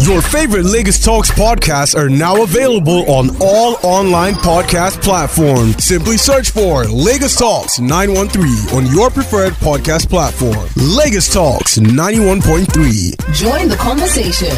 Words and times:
Your 0.00 0.22
favorite 0.22 0.64
Lagos 0.64 0.98
Talks 1.04 1.30
podcasts 1.30 1.94
are 1.94 2.08
now 2.08 2.42
available 2.42 3.08
on 3.10 3.28
all 3.40 3.76
online 3.82 4.32
podcast 4.32 5.02
platforms. 5.02 5.84
Simply 5.84 6.16
search 6.16 6.50
for 6.52 6.84
Lagos 6.84 7.36
Talks 7.36 7.78
913 7.78 8.76
on 8.78 8.86
your 8.94 9.10
preferred 9.10 9.52
podcast 9.54 10.08
platform. 10.08 10.66
Lagos 10.76 11.30
Talks 11.30 11.78
91.3. 11.78 13.34
Join 13.34 13.68
the 13.68 13.76
conversation. 13.76 14.56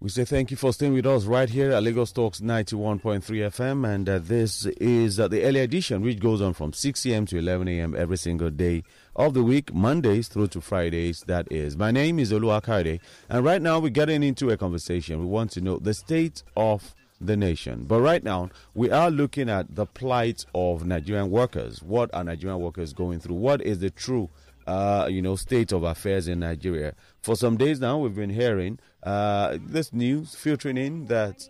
We 0.00 0.08
say 0.08 0.24
thank 0.24 0.50
you 0.50 0.56
for 0.56 0.72
staying 0.72 0.94
with 0.94 1.06
us 1.06 1.24
right 1.24 1.48
here 1.50 1.72
at 1.72 1.82
Lagos 1.82 2.12
Talks 2.12 2.40
91.3 2.40 3.20
FM. 3.22 3.86
And 3.86 4.08
uh, 4.08 4.18
this 4.18 4.64
is 4.64 5.20
uh, 5.20 5.28
the 5.28 5.42
early 5.44 5.60
edition, 5.60 6.00
which 6.02 6.20
goes 6.20 6.40
on 6.40 6.54
from 6.54 6.72
6 6.72 7.04
a.m. 7.06 7.26
to 7.26 7.36
11 7.36 7.68
a.m. 7.68 7.94
every 7.94 8.16
single 8.16 8.48
day 8.48 8.82
of 9.16 9.34
the 9.34 9.42
week, 9.42 9.74
Mondays 9.74 10.28
through 10.28 10.48
to 10.48 10.60
Fridays, 10.60 11.24
that 11.26 11.46
is. 11.50 11.76
My 11.76 11.90
name 11.90 12.18
is 12.18 12.32
Olu 12.32 12.60
Akade. 12.60 13.00
And 13.28 13.44
right 13.44 13.60
now, 13.60 13.78
we're 13.78 13.90
getting 13.90 14.22
into 14.22 14.50
a 14.50 14.56
conversation. 14.56 15.20
We 15.20 15.26
want 15.26 15.50
to 15.52 15.60
know 15.60 15.78
the 15.78 15.94
state 15.94 16.42
of 16.56 16.94
the 17.20 17.36
nation. 17.36 17.84
But 17.86 18.00
right 18.00 18.22
now, 18.22 18.50
we 18.74 18.90
are 18.90 19.10
looking 19.10 19.50
at 19.50 19.74
the 19.74 19.86
plight 19.86 20.46
of 20.54 20.86
Nigerian 20.86 21.30
workers. 21.30 21.82
What 21.82 22.12
are 22.14 22.24
Nigerian 22.24 22.60
workers 22.60 22.92
going 22.92 23.20
through? 23.20 23.36
What 23.36 23.60
is 23.62 23.80
the 23.80 23.90
true 23.90 24.30
uh, 24.66 25.08
you 25.10 25.20
know, 25.20 25.36
state 25.36 25.72
of 25.72 25.82
affairs 25.82 26.28
in 26.28 26.40
Nigeria. 26.40 26.94
For 27.22 27.34
some 27.34 27.56
days 27.56 27.80
now, 27.80 27.98
we've 27.98 28.14
been 28.14 28.30
hearing 28.30 28.78
uh, 29.02 29.58
this 29.60 29.92
news 29.92 30.34
filtering 30.34 30.76
in 30.76 31.06
that 31.06 31.48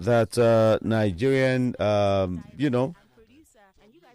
that 0.00 0.38
uh, 0.38 0.78
Nigerian, 0.82 1.74
um, 1.80 2.44
you 2.56 2.70
know, 2.70 2.94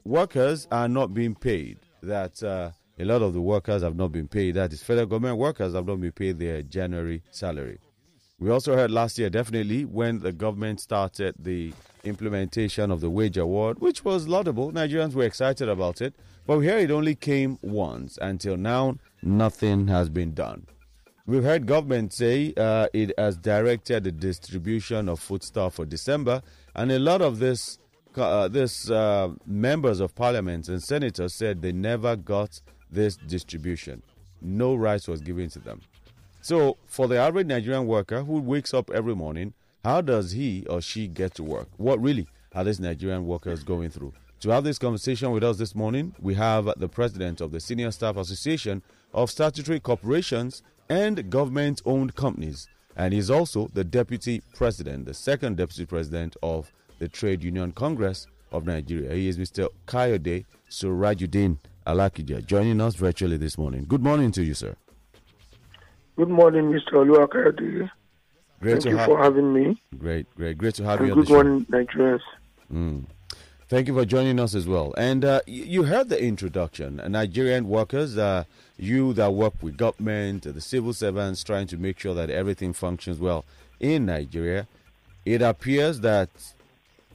workers 0.06 0.68
are 0.72 0.88
not 0.88 1.14
being 1.14 1.36
paid. 1.36 1.80
That 2.02 2.42
uh, 2.44 2.72
a 3.00 3.06
lot 3.06 3.22
of 3.22 3.34
the 3.34 3.42
workers 3.42 3.82
have 3.82 3.96
not 3.96 4.12
been 4.12 4.28
paid. 4.28 4.56
That 4.56 4.74
is, 4.74 4.84
federal 4.84 5.08
government 5.08 5.38
workers 5.38 5.74
have 5.74 5.88
not 5.88 6.00
been 6.00 6.12
paid 6.12 6.40
their 6.40 6.62
January 6.62 7.24
salary. 7.32 7.80
We 8.40 8.50
also 8.50 8.76
heard 8.76 8.92
last 8.92 9.18
year, 9.18 9.30
definitely, 9.30 9.86
when 9.86 10.20
the 10.20 10.32
government 10.32 10.82
started 10.82 11.36
the 11.40 11.74
implementation 12.04 12.92
of 12.92 13.00
the 13.00 13.10
wage 13.10 13.38
award, 13.38 13.80
which 13.80 14.04
was 14.04 14.28
laudable. 14.28 14.72
Nigerians 14.72 15.14
were 15.14 15.24
excited 15.24 15.70
about 15.70 16.02
it. 16.02 16.14
But 16.46 16.58
we 16.58 16.66
hear 16.66 16.78
it 16.78 16.92
only 16.92 17.16
came 17.16 17.58
once. 17.62 18.20
Until 18.22 18.58
now, 18.58 18.98
nothing 19.22 19.88
has 19.88 20.10
been 20.10 20.34
done. 20.34 20.68
We've 21.26 21.44
heard 21.44 21.66
government 21.66 22.12
say 22.12 22.54
uh, 22.58 22.88
it 22.94 23.14
has 23.18 23.38
directed 23.38 24.04
the 24.04 24.12
distribution 24.12 25.08
of 25.08 25.22
foodstuff 25.22 25.76
for 25.76 25.86
December, 25.86 26.42
and 26.76 26.92
a 26.92 27.00
lot 27.00 27.22
of 27.22 27.40
this, 27.40 27.80
uh, 28.18 28.50
this 28.50 28.92
uh, 28.92 29.30
members 29.46 30.02
of 30.02 30.16
parliament 30.16 30.68
and 30.68 30.84
senators 30.84 31.34
said 31.34 31.62
they 31.62 31.72
never 31.72 32.18
got 32.18 32.60
this 32.94 33.16
distribution. 33.18 34.02
No 34.42 34.76
rice 34.76 35.08
was 35.08 35.22
given 35.22 35.50
to 35.50 35.60
them. 35.60 35.82
So, 36.42 36.78
for 36.86 37.08
the 37.08 37.18
average 37.18 37.48
Nigerian 37.48 37.88
worker 37.88 38.24
who 38.24 38.40
wakes 38.40 38.74
up 38.74 38.90
every 38.92 39.16
morning, 39.16 39.54
how 39.84 40.02
does 40.02 40.32
he 40.32 40.66
or 40.70 40.82
she 40.82 41.08
get 41.08 41.34
to 41.36 41.44
work? 41.44 41.68
What 41.78 42.02
really 42.02 42.28
are 42.54 42.64
these 42.64 42.80
Nigerian 42.80 43.26
workers 43.26 43.64
going 43.64 43.90
through? 43.90 44.14
To 44.42 44.50
have 44.50 44.66
this 44.66 44.78
conversation 44.78 45.32
with 45.32 45.44
us 45.44 45.58
this 45.58 45.74
morning, 45.74 46.14
we 46.22 46.34
have 46.36 46.66
the 46.78 46.90
president 46.90 47.40
of 47.40 47.52
the 47.52 47.62
Senior 47.62 47.92
Staff 47.92 48.18
Association 48.18 48.82
of 49.14 49.32
Statutory 49.32 49.80
Corporations 49.80 50.64
and 50.90 51.30
Government 51.30 51.82
Owned 51.86 52.16
Companies, 52.16 52.68
and 52.98 53.14
he's 53.14 53.30
also 53.30 53.70
the 53.74 53.86
deputy 53.86 54.42
president, 54.54 55.06
the 55.06 55.14
second 55.14 55.56
deputy 55.58 55.86
president 55.86 56.36
of 56.44 56.72
the 57.00 57.08
Trade 57.08 57.42
Union 57.44 57.72
Congress 57.72 58.28
of 58.52 58.66
Nigeria. 58.66 59.14
He 59.14 59.30
is 59.30 59.38
Mr. 59.38 59.70
Kayode 59.88 60.46
Surajudeen 60.70 61.58
Alakija, 61.86 62.46
joining 62.46 62.80
us 62.82 62.96
virtually 62.96 63.38
this 63.38 63.58
morning. 63.58 63.86
Good 63.88 64.04
morning 64.04 64.32
to 64.32 64.44
you, 64.44 64.54
sir. 64.54 64.76
Good 66.16 66.30
morning, 66.30 66.72
Mr. 66.72 66.94
Oluwakayode. 66.94 67.90
Great 68.62 68.84
Thank 68.84 68.86
you 68.98 69.06
for 69.06 69.22
having 69.22 69.52
me. 69.54 69.82
Great, 69.98 70.34
great, 70.36 70.58
great 70.58 70.76
to 70.76 70.84
have 70.86 71.00
and 71.00 71.08
you 71.10 71.14
on 71.14 71.20
good 71.22 71.30
morning, 71.30 71.66
Nigerians. 71.66 72.22
Mm. 72.72 73.06
Thank 73.68 73.88
you 73.88 73.94
for 73.96 74.06
joining 74.06 74.40
us 74.40 74.56
as 74.56 74.68
well. 74.68 74.94
And 74.98 75.26
uh, 75.26 75.42
you 75.48 75.84
heard 75.84 76.08
the 76.10 76.22
introduction. 76.24 77.02
Nigerian 77.10 77.68
workers, 77.68 78.18
uh, 78.18 78.44
you 78.78 79.14
that 79.14 79.34
work 79.34 79.56
with 79.62 79.76
government, 79.78 80.44
the 80.44 80.62
civil 80.62 80.94
servants, 80.94 81.44
trying 81.44 81.68
to 81.68 81.78
make 81.78 82.00
sure 82.00 82.14
that 82.14 82.30
everything 82.30 82.72
functions 82.74 83.20
well 83.20 83.44
in 83.80 84.06
Nigeria. 84.06 84.68
It 85.26 85.42
appears 85.42 86.02
that 86.02 86.30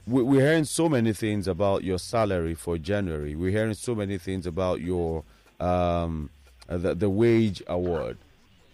we're 0.07 0.41
hearing 0.41 0.65
so 0.65 0.89
many 0.89 1.13
things 1.13 1.47
about 1.47 1.83
your 1.83 1.99
salary 1.99 2.55
for 2.55 2.77
January. 2.77 3.35
We're 3.35 3.51
hearing 3.51 3.73
so 3.73 3.95
many 3.95 4.17
things 4.17 4.45
about 4.45 4.81
your 4.81 5.23
um, 5.59 6.29
the, 6.67 6.95
the 6.95 7.09
wage 7.09 7.61
award. 7.67 8.17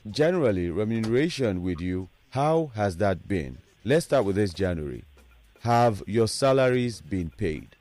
Generally, 0.10 0.70
remuneration 0.70 1.64
with 1.64 1.82
you, 1.82 2.10
how 2.30 2.72
has 2.76 2.98
that 2.98 3.28
been? 3.28 3.58
Let's 3.84 4.06
start 4.06 4.26
with 4.26 4.36
this 4.36 4.54
January. 4.54 5.04
Have 5.62 6.04
your 6.06 6.28
salaries 6.28 7.02
been 7.02 7.30
paid? 7.32 7.76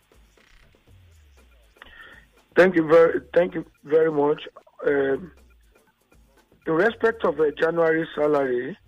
Thank 2.57 2.77
you 2.77 2.87
very, 2.87 3.21
thank 3.35 3.55
you 3.55 3.67
very 3.83 4.13
much. 4.13 4.43
Um, 4.87 5.33
in 6.67 6.73
respect 6.73 7.25
of 7.25 7.41
a 7.41 7.53
January 7.53 8.07
salary, 8.15 8.79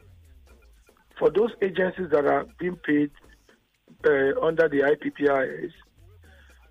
for 1.18 1.30
those 1.30 1.50
agencies 1.60 2.10
that 2.10 2.26
are 2.26 2.46
being 2.58 2.76
paid 2.76 3.10
uh, 4.06 4.40
under 4.44 4.68
the 4.68 4.80
IPPIS, 4.80 5.72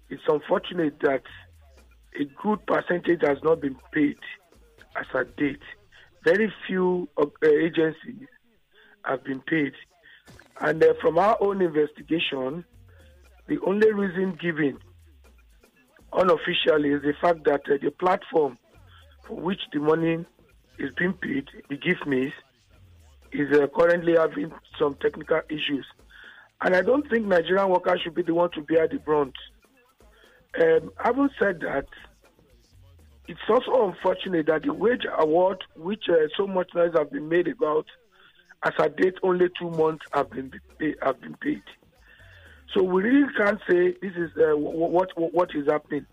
it's 0.09 0.23
unfortunate 0.27 0.99
that 1.01 1.23
a 2.19 2.25
good 2.41 2.65
percentage 2.65 3.21
has 3.21 3.37
not 3.43 3.61
been 3.61 3.75
paid 3.91 4.17
as 4.95 5.05
a 5.13 5.25
date. 5.25 5.59
Very 6.23 6.51
few 6.67 7.09
uh, 7.17 7.25
agencies 7.43 8.27
have 9.03 9.23
been 9.23 9.41
paid. 9.41 9.73
And 10.61 10.83
uh, 10.83 10.93
from 11.01 11.17
our 11.17 11.37
own 11.41 11.61
investigation, 11.61 12.65
the 13.47 13.59
only 13.65 13.91
reason 13.91 14.37
given 14.41 14.79
unofficially 16.13 16.89
is 16.89 17.01
the 17.01 17.13
fact 17.21 17.43
that 17.45 17.61
uh, 17.69 17.77
the 17.81 17.91
platform 17.91 18.57
for 19.27 19.35
which 19.35 19.61
the 19.73 19.79
money 19.79 20.25
is 20.79 20.91
being 20.97 21.13
paid, 21.13 21.45
the 21.69 21.77
GIFMIS, 21.77 22.31
is 23.31 23.57
uh, 23.57 23.67
currently 23.77 24.15
having 24.17 24.51
some 24.79 24.95
technical 24.95 25.41
issues. 25.49 25.85
And 26.61 26.75
I 26.75 26.81
don't 26.81 27.07
think 27.09 27.25
Nigerian 27.25 27.69
workers 27.69 28.01
should 28.01 28.15
be 28.15 28.23
the 28.23 28.33
one 28.33 28.51
to 28.51 28.61
bear 28.61 28.87
the 28.87 28.97
brunt. 28.97 29.35
Um, 30.59 30.91
having 30.97 31.29
said 31.37 31.59
that, 31.61 31.85
it's 33.27 33.39
also 33.49 33.87
unfortunate 33.89 34.45
that 34.47 34.63
the 34.63 34.73
wage 34.73 35.05
award, 35.17 35.63
which 35.75 36.05
uh, 36.09 36.27
so 36.37 36.47
much 36.47 36.69
noise 36.73 36.93
has 36.95 37.09
been 37.09 37.27
made 37.27 37.47
about, 37.47 37.85
as 38.63 38.73
a 38.79 38.89
date 38.89 39.15
only 39.23 39.47
two 39.59 39.69
months 39.71 40.05
have 40.13 40.29
been 40.29 40.51
paid, 40.79 40.95
have 41.01 41.19
been 41.21 41.35
paid. 41.35 41.63
So 42.73 42.83
we 42.83 43.03
really 43.03 43.33
can't 43.35 43.59
say 43.69 43.95
this 44.01 44.15
is 44.15 44.31
uh, 44.37 44.55
what, 44.57 45.09
what 45.17 45.33
what 45.33 45.55
is 45.55 45.67
happening. 45.67 46.05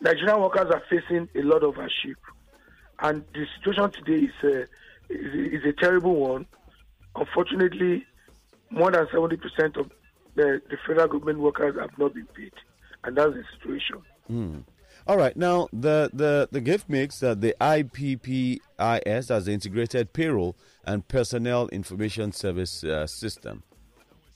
Nigerian 0.00 0.40
workers 0.40 0.70
are 0.72 0.82
facing 0.88 1.28
a 1.34 1.42
lot 1.42 1.62
of 1.62 1.74
hardship, 1.74 2.18
and 3.00 3.24
the 3.34 3.46
situation 3.56 3.90
today 3.90 4.26
is 4.26 4.44
uh, 4.44 4.66
is, 5.10 5.62
is 5.62 5.64
a 5.64 5.72
terrible 5.72 6.16
one. 6.16 6.46
Unfortunately, 7.16 8.06
more 8.70 8.90
than 8.90 9.06
seventy 9.12 9.36
percent 9.36 9.76
of 9.76 9.90
the, 10.34 10.60
the, 10.70 10.76
federal 10.86 11.08
government 11.08 11.40
workers 11.40 11.76
have 11.80 11.96
not 11.98 12.14
been 12.14 12.26
paid, 12.26 12.52
and 13.04 13.16
that's 13.16 13.32
the 13.32 13.44
situation. 13.56 13.96
Mm. 14.30 14.64
All 15.06 15.16
right. 15.16 15.36
Now, 15.36 15.68
the 15.72 16.10
the 16.12 16.48
the 16.52 16.60
gift 16.60 16.88
GIFMIS, 16.88 17.22
uh, 17.22 17.34
the 17.34 17.54
IPPIS, 17.60 19.30
as 19.30 19.46
the 19.46 19.52
integrated 19.52 20.12
payroll 20.12 20.56
and 20.84 21.06
personnel 21.08 21.68
information 21.68 22.32
service 22.32 22.84
uh, 22.84 23.06
system. 23.06 23.62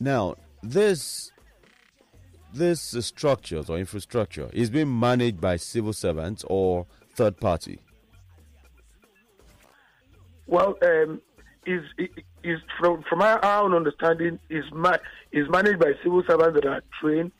Now, 0.01 0.37
this 0.63 1.31
this 2.55 2.81
structures 3.01 3.69
or 3.69 3.79
infrastructure 3.79 4.51
is 4.53 4.71
being 4.71 4.99
managed 4.99 5.41
by 5.41 5.57
civil 5.57 5.93
servants 5.93 6.45
or 6.49 6.87
third 7.15 7.39
party. 7.39 7.81
Well, 10.47 10.77
um, 10.83 11.21
is 11.67 11.83
is 12.43 12.59
from 12.79 13.05
from 13.09 13.23
our 13.23 13.45
own 13.45 13.75
understanding 13.75 14.39
is 14.51 14.65
ma- 14.73 14.99
is 15.33 15.49
managed 15.49 15.79
by 15.79 15.93
civil 16.03 16.23
servants 16.29 16.61
that 16.61 16.67
are 16.67 16.83
trained, 17.01 17.33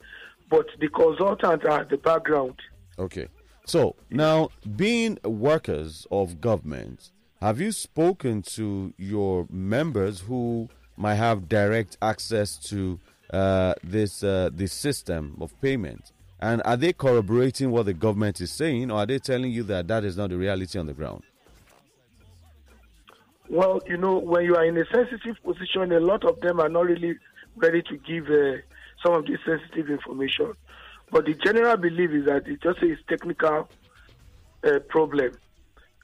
but 0.49 0.65
the 0.79 0.87
consultants 0.89 1.65
are 1.65 1.85
the 1.85 1.97
background. 1.97 2.55
Okay. 2.97 3.27
So 3.65 3.95
now, 4.09 4.49
being 4.75 5.19
workers 5.23 6.05
of 6.11 6.41
government, 6.41 7.11
have 7.41 7.61
you 7.61 7.71
spoken 7.71 8.41
to 8.43 8.93
your 8.97 9.47
members 9.49 10.19
who 10.21 10.69
might 10.97 11.15
have 11.15 11.47
direct 11.47 11.97
access 12.01 12.57
to 12.69 12.99
uh, 13.31 13.73
this 13.83 14.23
uh, 14.23 14.49
this 14.53 14.73
system 14.73 15.37
of 15.41 15.59
payment? 15.61 16.11
And 16.39 16.61
are 16.65 16.75
they 16.75 16.91
corroborating 16.91 17.71
what 17.71 17.85
the 17.85 17.93
government 17.93 18.41
is 18.41 18.51
saying, 18.51 18.91
or 18.91 18.99
are 18.99 19.05
they 19.05 19.19
telling 19.19 19.51
you 19.51 19.63
that 19.63 19.87
that 19.87 20.03
is 20.03 20.17
not 20.17 20.29
the 20.29 20.37
reality 20.37 20.77
on 20.77 20.87
the 20.87 20.93
ground? 20.93 21.23
Well, 23.49 23.81
you 23.87 23.97
know, 23.97 24.17
when 24.17 24.45
you 24.45 24.55
are 24.55 24.65
in 24.65 24.77
a 24.77 24.85
sensitive 24.85 25.35
position, 25.43 25.91
a 25.91 25.99
lot 25.99 26.23
of 26.23 26.39
them 26.41 26.59
are 26.59 26.69
not 26.69 26.85
really 26.85 27.15
ready 27.55 27.81
to 27.83 27.97
give 27.97 28.27
uh, 28.29 28.61
some 29.03 29.13
of 29.13 29.25
this 29.25 29.39
sensitive 29.45 29.89
information. 29.89 30.53
But 31.11 31.25
the 31.25 31.33
general 31.35 31.77
belief 31.77 32.11
is 32.11 32.25
that 32.25 32.47
it 32.47 32.61
just 32.61 32.81
is 32.81 32.97
technical 33.07 33.69
uh, 34.63 34.79
problem. 34.89 35.33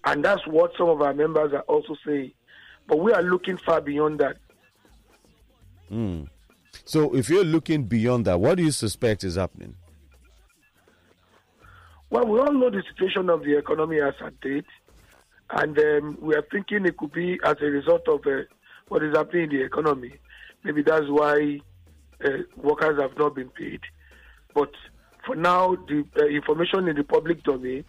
And 0.06 0.24
that's 0.24 0.46
what 0.48 0.72
some 0.78 0.90
of 0.90 1.02
our 1.02 1.14
members 1.14 1.54
are 1.54 1.62
also 1.62 1.96
saying. 2.06 2.32
But 2.88 3.00
we 3.00 3.12
are 3.14 3.22
looking 3.22 3.58
far 3.58 3.82
beyond 3.82 4.20
that. 4.20 4.38
Mm. 5.92 6.28
So, 6.86 7.16
if 7.16 7.30
you're 7.30 7.44
looking 7.44 7.84
beyond 7.84 8.26
that, 8.26 8.40
what 8.40 8.58
do 8.58 8.64
you 8.64 8.72
suspect 8.72 9.24
is 9.24 9.36
happening? 9.36 9.76
Well, 12.10 12.26
we 12.26 12.40
all 12.40 12.54
know 12.54 12.70
the 12.70 12.84
situation 12.92 13.30
of 13.30 13.44
the 13.44 13.58
economy 13.58 14.00
as 14.00 14.16
at 14.24 14.40
date, 14.42 14.66
and 15.52 15.78
um, 15.78 16.18
we 16.22 16.36
are 16.36 16.46
thinking 16.52 16.86
it 16.86 16.98
could 16.98 17.12
be 17.12 17.40
as 17.44 17.56
a 17.62 17.66
result 17.66 18.08
of 18.08 18.26
uh, 18.26 18.42
what 18.88 19.04
is 19.04 19.16
happening 19.16 19.44
in 19.44 19.50
the 19.50 19.64
economy. 19.64 20.14
Maybe 20.64 20.82
that's 20.84 21.08
why 21.08 21.60
uh, 22.24 22.30
workers 22.58 23.00
have 23.00 23.18
not 23.18 23.36
been 23.36 23.50
paid. 23.50 23.82
But 24.54 24.72
for 25.26 25.36
now, 25.36 25.76
the 25.76 26.06
uh, 26.20 26.26
information 26.26 26.88
in 26.88 26.96
the 26.96 27.04
public 27.04 27.44
domain 27.44 27.86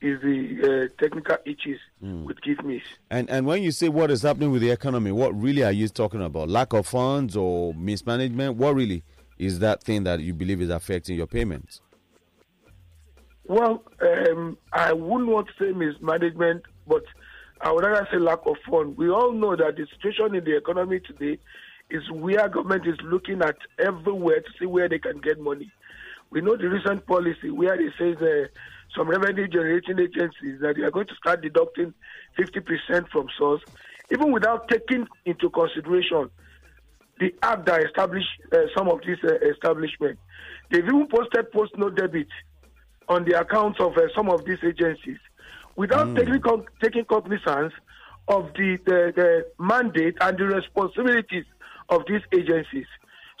is 0.00 0.20
the 0.22 0.90
uh, 0.90 1.02
technical 1.02 1.36
issues 1.44 1.80
mm. 2.02 2.24
with 2.24 2.40
GIFMIS. 2.40 2.82
And 3.10 3.28
and 3.30 3.46
when 3.46 3.62
you 3.62 3.72
say 3.72 3.88
what 3.88 4.10
is 4.10 4.22
happening 4.22 4.52
with 4.52 4.62
the 4.62 4.70
economy, 4.70 5.12
what 5.12 5.34
really 5.40 5.64
are 5.64 5.72
you 5.72 5.88
talking 5.88 6.22
about? 6.22 6.48
Lack 6.48 6.72
of 6.72 6.86
funds 6.86 7.36
or 7.36 7.74
mismanagement? 7.74 8.56
What 8.56 8.74
really 8.74 9.02
is 9.38 9.58
that 9.60 9.82
thing 9.82 10.04
that 10.04 10.20
you 10.20 10.34
believe 10.34 10.60
is 10.60 10.70
affecting 10.70 11.16
your 11.16 11.26
payments? 11.26 11.80
Well, 13.46 13.82
um, 14.02 14.58
I 14.72 14.92
wouldn't 14.92 15.30
want 15.30 15.48
to 15.48 15.52
say 15.58 15.72
mismanagement, 15.72 16.64
but 16.88 17.04
I 17.60 17.72
would 17.72 17.84
rather 17.84 18.08
say 18.10 18.18
lack 18.18 18.40
of 18.46 18.56
funds. 18.70 18.96
We 18.96 19.10
all 19.10 19.32
know 19.32 19.56
that 19.56 19.76
the 19.76 19.86
situation 19.94 20.34
in 20.34 20.44
the 20.44 20.56
economy 20.56 21.00
today 21.00 21.38
is 21.90 22.08
where 22.10 22.48
government 22.48 22.86
is 22.86 22.96
looking 23.02 23.42
at 23.42 23.56
everywhere 23.78 24.40
to 24.40 24.50
see 24.58 24.66
where 24.66 24.88
they 24.88 24.98
can 24.98 25.20
get 25.20 25.40
money. 25.40 25.70
We 26.30 26.40
know 26.40 26.56
the 26.56 26.68
recent 26.68 27.06
policy 27.06 27.50
where 27.50 27.76
they 27.76 27.88
say 27.98 28.12
uh, 28.12 28.46
some 28.96 29.08
revenue 29.08 29.48
generating 29.48 29.98
agencies 29.98 30.60
that 30.60 30.76
they 30.76 30.82
are 30.82 30.90
going 30.90 31.06
to 31.06 31.14
start 31.14 31.42
deducting 31.42 31.94
50% 32.38 33.08
from 33.08 33.28
source, 33.38 33.62
even 34.12 34.32
without 34.32 34.68
taking 34.68 35.06
into 35.24 35.50
consideration 35.50 36.30
the 37.18 37.34
act 37.42 37.66
that 37.66 37.82
established 37.84 38.28
uh, 38.52 38.58
some 38.76 38.88
of 38.88 39.00
these 39.04 39.18
uh, 39.24 39.34
establishments. 39.50 40.20
They've 40.70 40.84
even 40.84 41.08
posted 41.08 41.50
post 41.50 41.72
no 41.76 41.90
debit 41.90 42.28
on 43.08 43.24
the 43.24 43.40
accounts 43.40 43.80
of 43.80 43.96
uh, 43.96 44.02
some 44.14 44.28
of 44.28 44.44
these 44.44 44.58
agencies 44.62 45.18
without 45.78 46.08
mm. 46.08 46.16
taking, 46.16 46.66
taking 46.82 47.04
cognizance 47.04 47.72
of 48.26 48.52
the, 48.54 48.76
the, 48.84 49.12
the 49.14 49.46
mandate 49.64 50.16
and 50.20 50.36
the 50.36 50.44
responsibilities 50.44 51.44
of 51.88 52.02
these 52.08 52.20
agencies. 52.32 52.86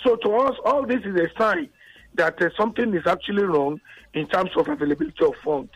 So 0.04 0.14
to 0.16 0.36
us, 0.36 0.56
all 0.64 0.86
this 0.86 1.00
is 1.04 1.16
a 1.16 1.28
sign 1.36 1.68
that 2.14 2.40
uh, 2.40 2.48
something 2.56 2.94
is 2.94 3.06
actually 3.06 3.42
wrong 3.42 3.80
in 4.14 4.28
terms 4.28 4.50
of 4.56 4.68
availability 4.68 5.24
of 5.24 5.34
funds. 5.44 5.72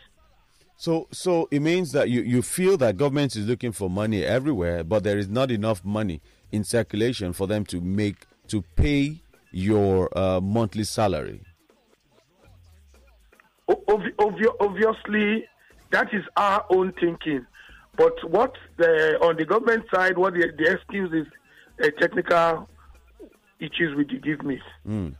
So, 0.77 1.07
so 1.11 1.49
it 1.51 1.61
means 1.61 1.91
that 1.91 2.09
you, 2.09 2.21
you 2.21 2.41
feel 2.41 2.77
that 2.77 2.95
government 2.95 3.35
is 3.35 3.45
looking 3.45 3.73
for 3.73 3.89
money 3.89 4.23
everywhere, 4.23 4.85
but 4.85 5.03
there 5.03 5.17
is 5.17 5.27
not 5.27 5.51
enough 5.51 5.83
money 5.83 6.21
in 6.53 6.63
circulation 6.63 7.33
for 7.33 7.45
them 7.45 7.65
to 7.65 7.81
make 7.81 8.25
to 8.47 8.61
pay 8.77 9.21
your 9.51 10.09
uh, 10.17 10.39
monthly 10.39 10.85
salary. 10.85 11.41
obviously, 13.67 15.45
that 15.93 16.13
is 16.13 16.23
our 16.35 16.65
own 16.69 16.91
thinking. 16.99 17.45
But 17.95 18.13
what 18.29 18.53
the, 18.77 19.17
on 19.21 19.37
the 19.37 19.45
government 19.45 19.85
side, 19.93 20.17
what 20.17 20.33
the, 20.33 20.51
the 20.57 20.71
excuse 20.73 21.13
is 21.13 21.27
a 21.79 21.91
technical 21.91 22.67
issues 23.59 23.95
with 23.95 24.09
the 24.09 24.19
GIFMIS. 24.19 24.61
Mm. 24.87 25.13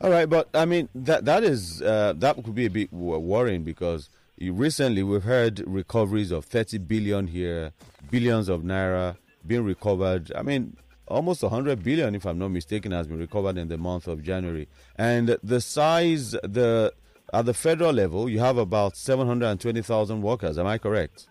All 0.00 0.10
right, 0.10 0.28
but 0.28 0.48
I 0.54 0.66
mean 0.66 0.88
that 0.94 1.24
that 1.24 1.42
is 1.42 1.80
uh, 1.80 2.12
that 2.16 2.36
could 2.36 2.54
be 2.54 2.66
a 2.66 2.70
bit 2.70 2.92
worrying 2.92 3.64
because 3.64 4.10
recently 4.38 5.02
we've 5.02 5.24
heard 5.24 5.64
recoveries 5.66 6.30
of 6.30 6.44
30 6.44 6.78
billion 6.78 7.26
here, 7.26 7.72
billions 8.10 8.48
of 8.48 8.62
naira 8.62 9.16
being 9.46 9.64
recovered. 9.64 10.30
I 10.36 10.42
mean, 10.42 10.76
almost 11.08 11.42
100 11.42 11.82
billion, 11.82 12.14
if 12.14 12.26
I'm 12.26 12.38
not 12.38 12.50
mistaken, 12.50 12.92
has 12.92 13.06
been 13.06 13.18
recovered 13.18 13.56
in 13.56 13.68
the 13.68 13.78
month 13.78 14.06
of 14.06 14.22
January. 14.22 14.68
And 14.96 15.38
the 15.42 15.60
size, 15.62 16.32
the 16.42 16.92
at 17.32 17.46
the 17.46 17.54
federal 17.54 17.92
level, 17.92 18.28
you 18.28 18.40
have 18.40 18.58
about 18.58 18.96
720,000 18.96 20.22
workers. 20.22 20.58
Am 20.58 20.66
I 20.66 20.78
correct? 20.78 21.28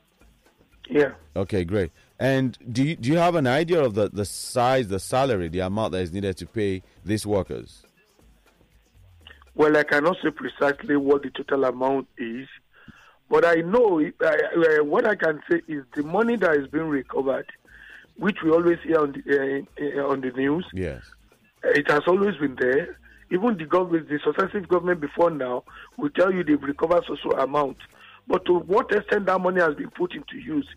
Yeah. 0.89 1.11
Okay, 1.35 1.63
great. 1.63 1.91
And 2.19 2.57
do 2.71 2.83
you, 2.83 2.95
do 2.95 3.09
you 3.09 3.17
have 3.17 3.35
an 3.35 3.47
idea 3.47 3.81
of 3.81 3.93
the, 3.93 4.09
the 4.09 4.25
size, 4.25 4.87
the 4.87 4.99
salary, 4.99 5.47
the 5.47 5.59
amount 5.59 5.93
that 5.93 6.01
is 6.01 6.11
needed 6.11 6.37
to 6.37 6.45
pay 6.45 6.81
these 7.05 7.25
workers? 7.25 7.83
Well, 9.55 9.75
I 9.77 9.83
cannot 9.83 10.17
say 10.23 10.31
precisely 10.31 10.95
what 10.95 11.23
the 11.23 11.29
total 11.31 11.65
amount 11.65 12.07
is, 12.17 12.47
but 13.29 13.45
I 13.45 13.55
know 13.55 14.01
uh, 14.01 14.83
what 14.83 15.05
I 15.05 15.15
can 15.15 15.41
say 15.49 15.61
is 15.67 15.83
the 15.95 16.03
money 16.03 16.35
that 16.37 16.55
is 16.55 16.67
being 16.67 16.87
recovered, 16.87 17.49
which 18.17 18.41
we 18.41 18.51
always 18.51 18.79
hear 18.79 18.99
on 18.99 19.11
the, 19.11 19.65
uh, 19.79 20.07
on 20.07 20.21
the 20.21 20.31
news. 20.31 20.65
Yes, 20.73 21.03
it 21.63 21.89
has 21.91 22.03
always 22.07 22.37
been 22.37 22.55
there. 22.55 22.97
Even 23.31 23.57
the 23.57 23.65
government, 23.65 24.09
the 24.09 24.19
successive 24.23 24.67
government 24.67 25.01
before 25.01 25.29
now, 25.29 25.63
will 25.97 26.09
tell 26.09 26.33
you 26.33 26.43
they've 26.43 26.61
recovered 26.61 27.03
social 27.07 27.33
amount. 27.39 27.77
But 28.27 28.45
to 28.45 28.59
what 28.59 28.91
extent 28.91 29.25
that 29.27 29.39
money 29.41 29.61
has 29.61 29.75
been 29.75 29.89
put 29.91 30.13
into 30.13 30.37
use 30.37 30.67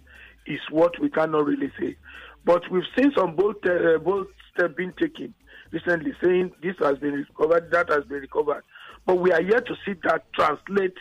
is 0.47 0.61
what 0.71 0.99
we 1.01 1.09
cannot 1.11 1.47
really 1.47 1.71
say. 1.79 1.97
But 2.45 2.63
we've 2.71 2.83
seen 2.97 3.13
some 3.17 3.37
bold, 3.37 3.57
uh, 3.67 3.99
bold 3.99 4.27
steps 4.55 4.75
being 4.77 4.93
taken 4.99 5.35
recently 5.73 6.13
saying 6.23 6.53
this 6.63 6.77
has 6.81 6.99
been 6.99 7.13
recovered, 7.15 7.71
that 7.73 7.89
has 7.89 8.05
been 8.05 8.21
recovered. 8.21 8.63
But 9.07 9.17
we 9.17 9.33
are 9.33 9.43
yet 9.43 9.67
to 9.67 9.75
see 9.85 9.95
that 10.05 10.25
translate 10.35 10.97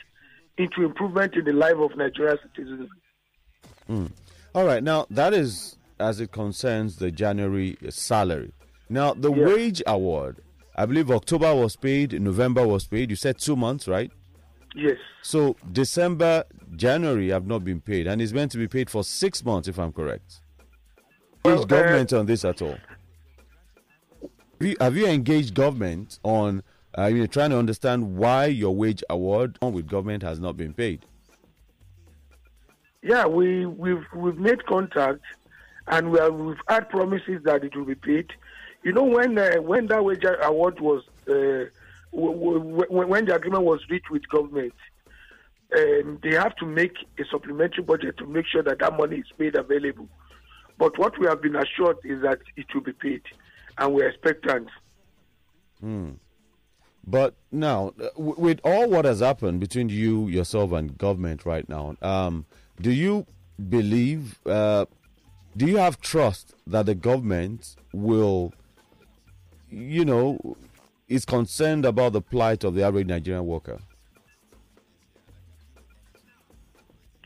into 0.57 0.83
improvement 0.83 1.36
in 1.36 1.45
the 1.45 1.54
life 1.54 1.75
of 1.77 1.95
Nigerian 1.97 2.38
citizens. 2.56 2.89
Mm. 3.89 4.12
All 4.56 4.65
right, 4.65 4.83
now 4.83 5.06
that 5.09 5.33
is 5.33 5.77
as 6.00 6.19
it 6.19 6.31
concerns 6.31 6.95
the 6.95 7.12
January 7.12 7.77
salary. 7.89 8.54
Now, 8.89 9.13
the 9.13 9.31
yes. 9.31 9.47
wage 9.47 9.83
award, 9.88 10.42
I 10.75 10.85
believe 10.85 11.12
October 11.12 11.53
was 11.53 11.75
paid, 11.75 12.19
November 12.21 12.65
was 12.65 12.85
paid. 12.88 13.09
You 13.09 13.15
said 13.15 13.38
two 13.38 13.56
months, 13.56 13.88
right? 13.88 14.12
Yes. 14.75 14.97
So, 15.21 15.57
December, 15.71 16.45
January 16.75 17.29
have 17.29 17.45
not 17.45 17.63
been 17.63 17.81
paid, 17.81 18.07
and 18.07 18.21
it's 18.21 18.31
meant 18.31 18.51
to 18.53 18.57
be 18.57 18.68
paid 18.68 18.89
for 18.89 19.03
six 19.03 19.44
months, 19.44 19.68
if 19.68 19.77
I'm 19.77 19.91
correct. 19.91 20.41
Well, 21.44 21.59
is 21.59 21.65
government 21.65 22.13
uh, 22.13 22.19
on 22.19 22.25
this 22.25 22.45
at 22.45 22.62
all? 22.62 22.77
Have 24.21 24.69
you, 24.69 24.75
have 24.79 24.95
you 24.95 25.07
engaged 25.07 25.53
government 25.56 26.19
on 26.23 26.63
uh, 26.97 27.06
you 27.06 27.19
know, 27.19 27.25
trying 27.25 27.51
to 27.51 27.57
understand 27.57 28.18
why 28.18 28.45
your 28.45 28.75
wage 28.75 29.03
award 29.09 29.57
with 29.62 29.88
government 29.88 30.23
has 30.23 30.39
not 30.39 30.57
been 30.57 30.73
paid? 30.73 31.06
Yeah, 33.01 33.25
we 33.25 33.65
we've 33.65 34.06
we've 34.13 34.37
made 34.37 34.66
contact, 34.68 35.21
and 35.87 36.11
we 36.11 36.19
have, 36.19 36.35
we've 36.35 36.57
had 36.68 36.90
promises 36.90 37.42
that 37.45 37.63
it 37.63 37.75
will 37.75 37.85
be 37.85 37.95
paid. 37.95 38.31
You 38.83 38.94
know, 38.94 39.04
when 39.04 39.38
uh, 39.38 39.57
when 39.57 39.88
that 39.88 40.04
wage 40.04 40.23
award 40.44 40.80
was 40.80 41.04
uh, 41.30 41.66
when 42.11 43.26
the 43.26 43.35
agreement 43.35 43.64
was 43.64 43.81
reached 43.90 44.09
with 44.09 44.28
government, 44.30 44.73
um, 45.78 46.19
they 46.23 46.33
have 46.35 46.56
to 46.57 46.66
make 46.66 46.94
a 47.19 47.23
supplementary 47.30 47.83
budget 47.83 48.18
to 48.18 48.26
make 48.26 48.45
sure 48.47 48.64
that 48.64 48.80
that 48.80 48.97
money 48.97 49.18
is 49.18 49.31
made 49.38 49.56
available. 49.56 50.07
But 50.78 50.97
what 50.97 51.18
we 51.19 51.28
have 51.28 51.42
been 51.42 51.56
assured 51.56 51.97
is 52.04 52.21
that 52.23 52.40
it 52.56 52.66
will 52.73 52.81
be 52.81 52.94
paid 52.94 53.21
and 53.78 53.94
we're 53.94 54.09
expectant. 54.09 54.68
Hmm. 55.80 56.11
But 57.06 57.35
now, 57.52 57.94
uh, 58.00 58.09
with 58.16 58.59
all 58.64 58.90
what 58.90 59.06
has 59.06 59.19
happened 59.21 59.59
between 59.59 59.90
you, 59.90 60.28
yourself, 60.28 60.71
and 60.71 60.97
government 60.97 61.45
right 61.45 61.68
now, 61.68 61.95
um, 62.02 62.45
do 62.80 62.92
you 62.92 63.26
believe, 63.69 64.40
uh, 64.45 64.85
do 65.57 65.66
you 65.66 65.78
have 65.78 66.00
trust 66.00 66.54
that 66.68 66.85
the 66.85 66.95
government 66.95 67.76
will, 67.92 68.54
you 69.71 70.06
know, 70.06 70.57
is 71.07 71.25
concerned 71.25 71.85
about 71.85 72.13
the 72.13 72.21
plight 72.21 72.63
of 72.63 72.75
the 72.75 72.83
average 72.83 73.07
Nigerian 73.07 73.45
worker? 73.45 73.80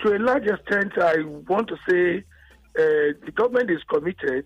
To 0.04 0.16
a 0.16 0.20
large 0.20 0.46
extent, 0.46 0.94
I 0.98 1.24
want 1.48 1.68
to 1.70 1.78
say 1.90 2.18
uh, 2.78 3.18
the 3.26 3.32
government 3.34 3.72
is 3.72 3.82
committed 3.90 4.46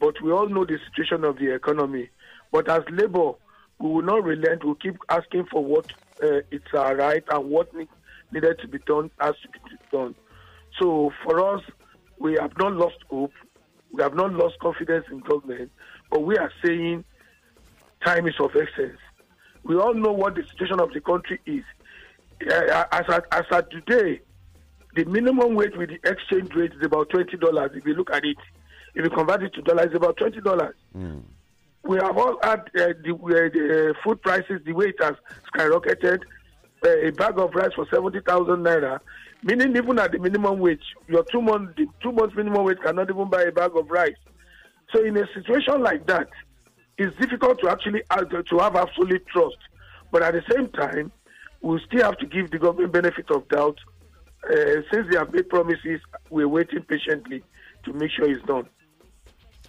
but 0.00 0.20
we 0.22 0.30
all 0.32 0.48
know 0.48 0.64
the 0.64 0.78
situation 0.88 1.24
of 1.24 1.38
the 1.38 1.54
economy. 1.54 2.08
But 2.52 2.68
as 2.68 2.82
Labour, 2.90 3.32
we 3.78 3.90
will 3.90 4.02
not 4.02 4.24
relent. 4.24 4.64
We'll 4.64 4.74
keep 4.76 4.96
asking 5.08 5.46
for 5.50 5.64
what 5.64 5.90
uh, 6.22 6.40
it's 6.50 6.72
our 6.74 6.96
right 6.96 7.24
and 7.30 7.50
what 7.50 7.74
need, 7.74 7.88
needed 8.32 8.58
to 8.60 8.68
be 8.68 8.78
done 8.86 9.10
has 9.20 9.34
to 9.42 9.48
be 9.48 9.76
done. 9.90 10.14
So 10.78 11.12
for 11.24 11.54
us, 11.54 11.62
we 12.18 12.36
have 12.40 12.56
not 12.58 12.74
lost 12.74 12.96
hope. 13.10 13.32
We 13.92 14.02
have 14.02 14.14
not 14.14 14.32
lost 14.32 14.58
confidence 14.60 15.06
in 15.10 15.20
government. 15.20 15.70
But 16.10 16.20
we 16.20 16.36
are 16.36 16.52
saying 16.64 17.04
time 18.04 18.26
is 18.26 18.34
of 18.40 18.50
essence. 18.50 18.98
We 19.64 19.76
all 19.76 19.94
know 19.94 20.12
what 20.12 20.34
the 20.34 20.42
situation 20.44 20.80
of 20.80 20.92
the 20.92 21.00
country 21.00 21.40
is. 21.46 21.64
Uh, 22.50 22.84
as, 22.92 23.04
at, 23.08 23.24
as 23.32 23.44
at 23.50 23.70
today, 23.70 24.20
the 24.94 25.04
minimum 25.04 25.54
wage 25.54 25.74
with 25.76 25.90
the 25.90 25.98
exchange 26.08 26.54
rate 26.54 26.72
is 26.72 26.84
about 26.84 27.10
$20 27.10 27.76
if 27.76 27.84
you 27.84 27.94
look 27.94 28.10
at 28.12 28.24
it. 28.24 28.36
If 28.94 29.04
you 29.04 29.10
convert 29.10 29.44
it 29.44 29.54
to 29.54 29.62
dollars, 29.62 29.86
it's 29.86 29.94
about 29.94 30.16
twenty 30.16 30.40
dollars. 30.40 30.74
Mm. 30.96 31.22
We 31.84 31.98
have 31.98 32.18
all 32.18 32.36
had 32.42 32.60
uh, 32.60 32.92
the, 33.04 33.14
uh, 33.14 33.48
the 33.54 33.90
uh, 33.90 34.02
food 34.02 34.20
prices, 34.22 34.60
the 34.64 34.72
way 34.72 34.86
it 34.86 34.96
has 35.00 35.14
skyrocketed. 35.54 36.20
Uh, 36.84 37.06
a 37.06 37.10
bag 37.10 37.38
of 37.38 37.54
rice 37.54 37.70
for 37.74 37.86
seventy 37.92 38.20
thousand 38.20 38.64
naira 38.64 39.00
Meaning, 39.42 39.76
even 39.76 40.00
at 40.00 40.10
the 40.10 40.18
minimum 40.18 40.58
wage, 40.58 40.82
your 41.06 41.24
two 41.30 41.40
months 41.40 41.80
two 42.02 42.10
months 42.10 42.34
minimum 42.34 42.64
wage 42.64 42.78
cannot 42.84 43.08
even 43.08 43.30
buy 43.30 43.42
a 43.42 43.52
bag 43.52 43.70
of 43.76 43.88
rice. 43.88 44.16
So, 44.92 45.04
in 45.04 45.16
a 45.16 45.26
situation 45.32 45.80
like 45.80 46.06
that, 46.08 46.28
it's 46.98 47.16
difficult 47.16 47.60
to 47.60 47.70
actually 47.70 48.02
to 48.10 48.58
have 48.58 48.76
absolute 48.76 49.26
trust. 49.28 49.56
But 50.10 50.22
at 50.22 50.34
the 50.34 50.42
same 50.52 50.68
time, 50.68 51.12
we 51.60 51.80
still 51.86 52.02
have 52.02 52.18
to 52.18 52.26
give 52.26 52.50
the 52.50 52.58
government 52.58 52.92
benefit 52.92 53.30
of 53.30 53.48
doubt. 53.48 53.78
Uh, 54.44 54.82
since 54.92 55.08
they 55.10 55.18
have 55.18 55.32
made 55.32 55.48
promises, 55.48 56.00
we're 56.30 56.48
waiting 56.48 56.82
patiently 56.82 57.42
to 57.84 57.92
make 57.92 58.10
sure 58.10 58.30
it's 58.30 58.44
done. 58.46 58.66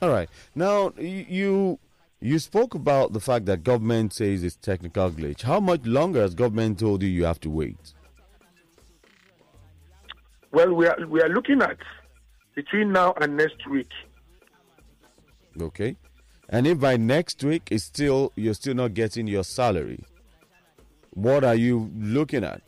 All 0.01 0.09
right. 0.09 0.29
Now 0.55 0.93
you 0.97 1.79
you 2.21 2.39
spoke 2.39 2.75
about 2.75 3.13
the 3.13 3.19
fact 3.19 3.45
that 3.45 3.63
government 3.63 4.13
says 4.13 4.43
it's 4.43 4.55
technical 4.55 5.09
glitch. 5.11 5.41
How 5.41 5.59
much 5.59 5.85
longer 5.85 6.21
has 6.21 6.33
government 6.35 6.79
told 6.79 7.01
you 7.01 7.09
you 7.09 7.25
have 7.25 7.39
to 7.41 7.49
wait? 7.49 7.93
Well, 10.51 10.73
we 10.73 10.87
are 10.87 10.97
we 11.07 11.21
are 11.21 11.29
looking 11.29 11.61
at 11.61 11.77
between 12.55 12.91
now 12.91 13.13
and 13.21 13.37
next 13.37 13.67
week. 13.67 13.89
Okay. 15.59 15.95
And 16.49 16.65
if 16.65 16.79
by 16.79 16.97
next 16.97 17.43
week 17.43 17.67
it's 17.69 17.83
still 17.83 18.33
you're 18.35 18.55
still 18.55 18.73
not 18.73 18.95
getting 18.95 19.27
your 19.27 19.43
salary, 19.43 20.03
what 21.11 21.43
are 21.43 21.55
you 21.55 21.91
looking 21.95 22.43
at? 22.43 22.61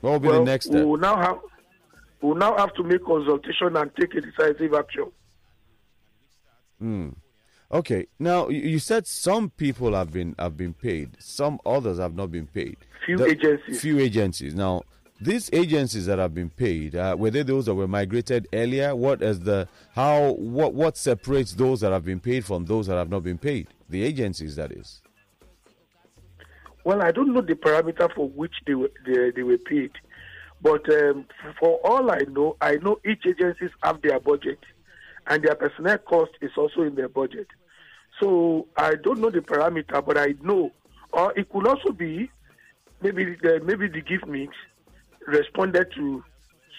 What 0.00 0.12
will 0.12 0.20
be 0.20 0.28
well, 0.28 0.44
the 0.44 0.50
next 0.50 0.66
step? 0.66 0.76
We 0.76 0.84
will 0.84 0.98
now 0.98 1.16
have 1.16 1.38
we 2.22 2.28
will 2.28 2.36
now 2.36 2.56
have 2.56 2.72
to 2.74 2.84
make 2.84 3.04
consultation 3.04 3.76
and 3.76 3.90
take 3.98 4.14
a 4.14 4.20
decisive 4.20 4.74
action. 4.74 5.10
Hmm. 6.78 7.08
Okay. 7.72 8.06
Now 8.20 8.48
you 8.48 8.78
said 8.78 9.08
some 9.08 9.50
people 9.50 9.94
have 9.94 10.12
been 10.12 10.36
have 10.38 10.56
been 10.56 10.72
paid, 10.72 11.16
some 11.18 11.58
others 11.66 11.98
have 11.98 12.14
not 12.14 12.30
been 12.30 12.46
paid. 12.46 12.76
Few 13.04 13.16
the, 13.16 13.26
agencies. 13.26 13.80
Few 13.80 13.98
agencies. 13.98 14.54
Now 14.54 14.82
these 15.20 15.50
agencies 15.52 16.06
that 16.06 16.18
have 16.18 16.34
been 16.34 16.50
paid, 16.50 16.94
uh, 16.94 17.16
were 17.18 17.30
they 17.30 17.42
those 17.42 17.66
that 17.66 17.74
were 17.74 17.88
migrated 17.88 18.48
earlier? 18.52 18.94
What 18.94 19.22
is 19.22 19.40
the 19.40 19.68
how 19.94 20.32
what 20.32 20.74
what 20.74 20.96
separates 20.96 21.52
those 21.52 21.80
that 21.80 21.92
have 21.92 22.04
been 22.04 22.20
paid 22.20 22.44
from 22.44 22.66
those 22.66 22.86
that 22.88 22.96
have 22.96 23.08
not 23.08 23.22
been 23.24 23.38
paid? 23.38 23.68
The 23.88 24.02
agencies, 24.02 24.56
that 24.56 24.72
is. 24.72 25.00
Well, 26.84 27.02
I 27.02 27.12
don't 27.12 27.32
know 27.32 27.40
the 27.40 27.54
parameter 27.54 28.12
for 28.14 28.28
which 28.28 28.54
they 28.66 28.74
were 28.74 28.90
they, 29.06 29.30
they 29.30 29.42
were 29.42 29.58
paid, 29.58 29.92
but 30.60 30.88
um, 30.92 31.26
for 31.58 31.80
all 31.84 32.10
I 32.10 32.20
know, 32.28 32.56
I 32.60 32.76
know 32.76 32.98
each 33.04 33.24
agencies 33.26 33.70
have 33.82 34.02
their 34.02 34.20
budget, 34.20 34.58
and 35.26 35.42
their 35.42 35.54
personnel 35.54 35.98
cost 35.98 36.32
is 36.42 36.50
also 36.56 36.82
in 36.82 36.94
their 36.94 37.08
budget. 37.08 37.48
So 38.20 38.66
I 38.76 38.94
don't 38.94 39.20
know 39.20 39.30
the 39.30 39.40
parameter, 39.40 40.04
but 40.04 40.18
I 40.18 40.34
know, 40.42 40.72
or 41.12 41.32
it 41.38 41.48
could 41.50 41.66
also 41.66 41.90
be 41.92 42.30
maybe 43.02 43.36
the, 43.42 43.60
maybe 43.64 43.88
the 43.88 44.02
GIFMIS 44.02 44.48
responded 45.26 45.88
to 45.96 46.24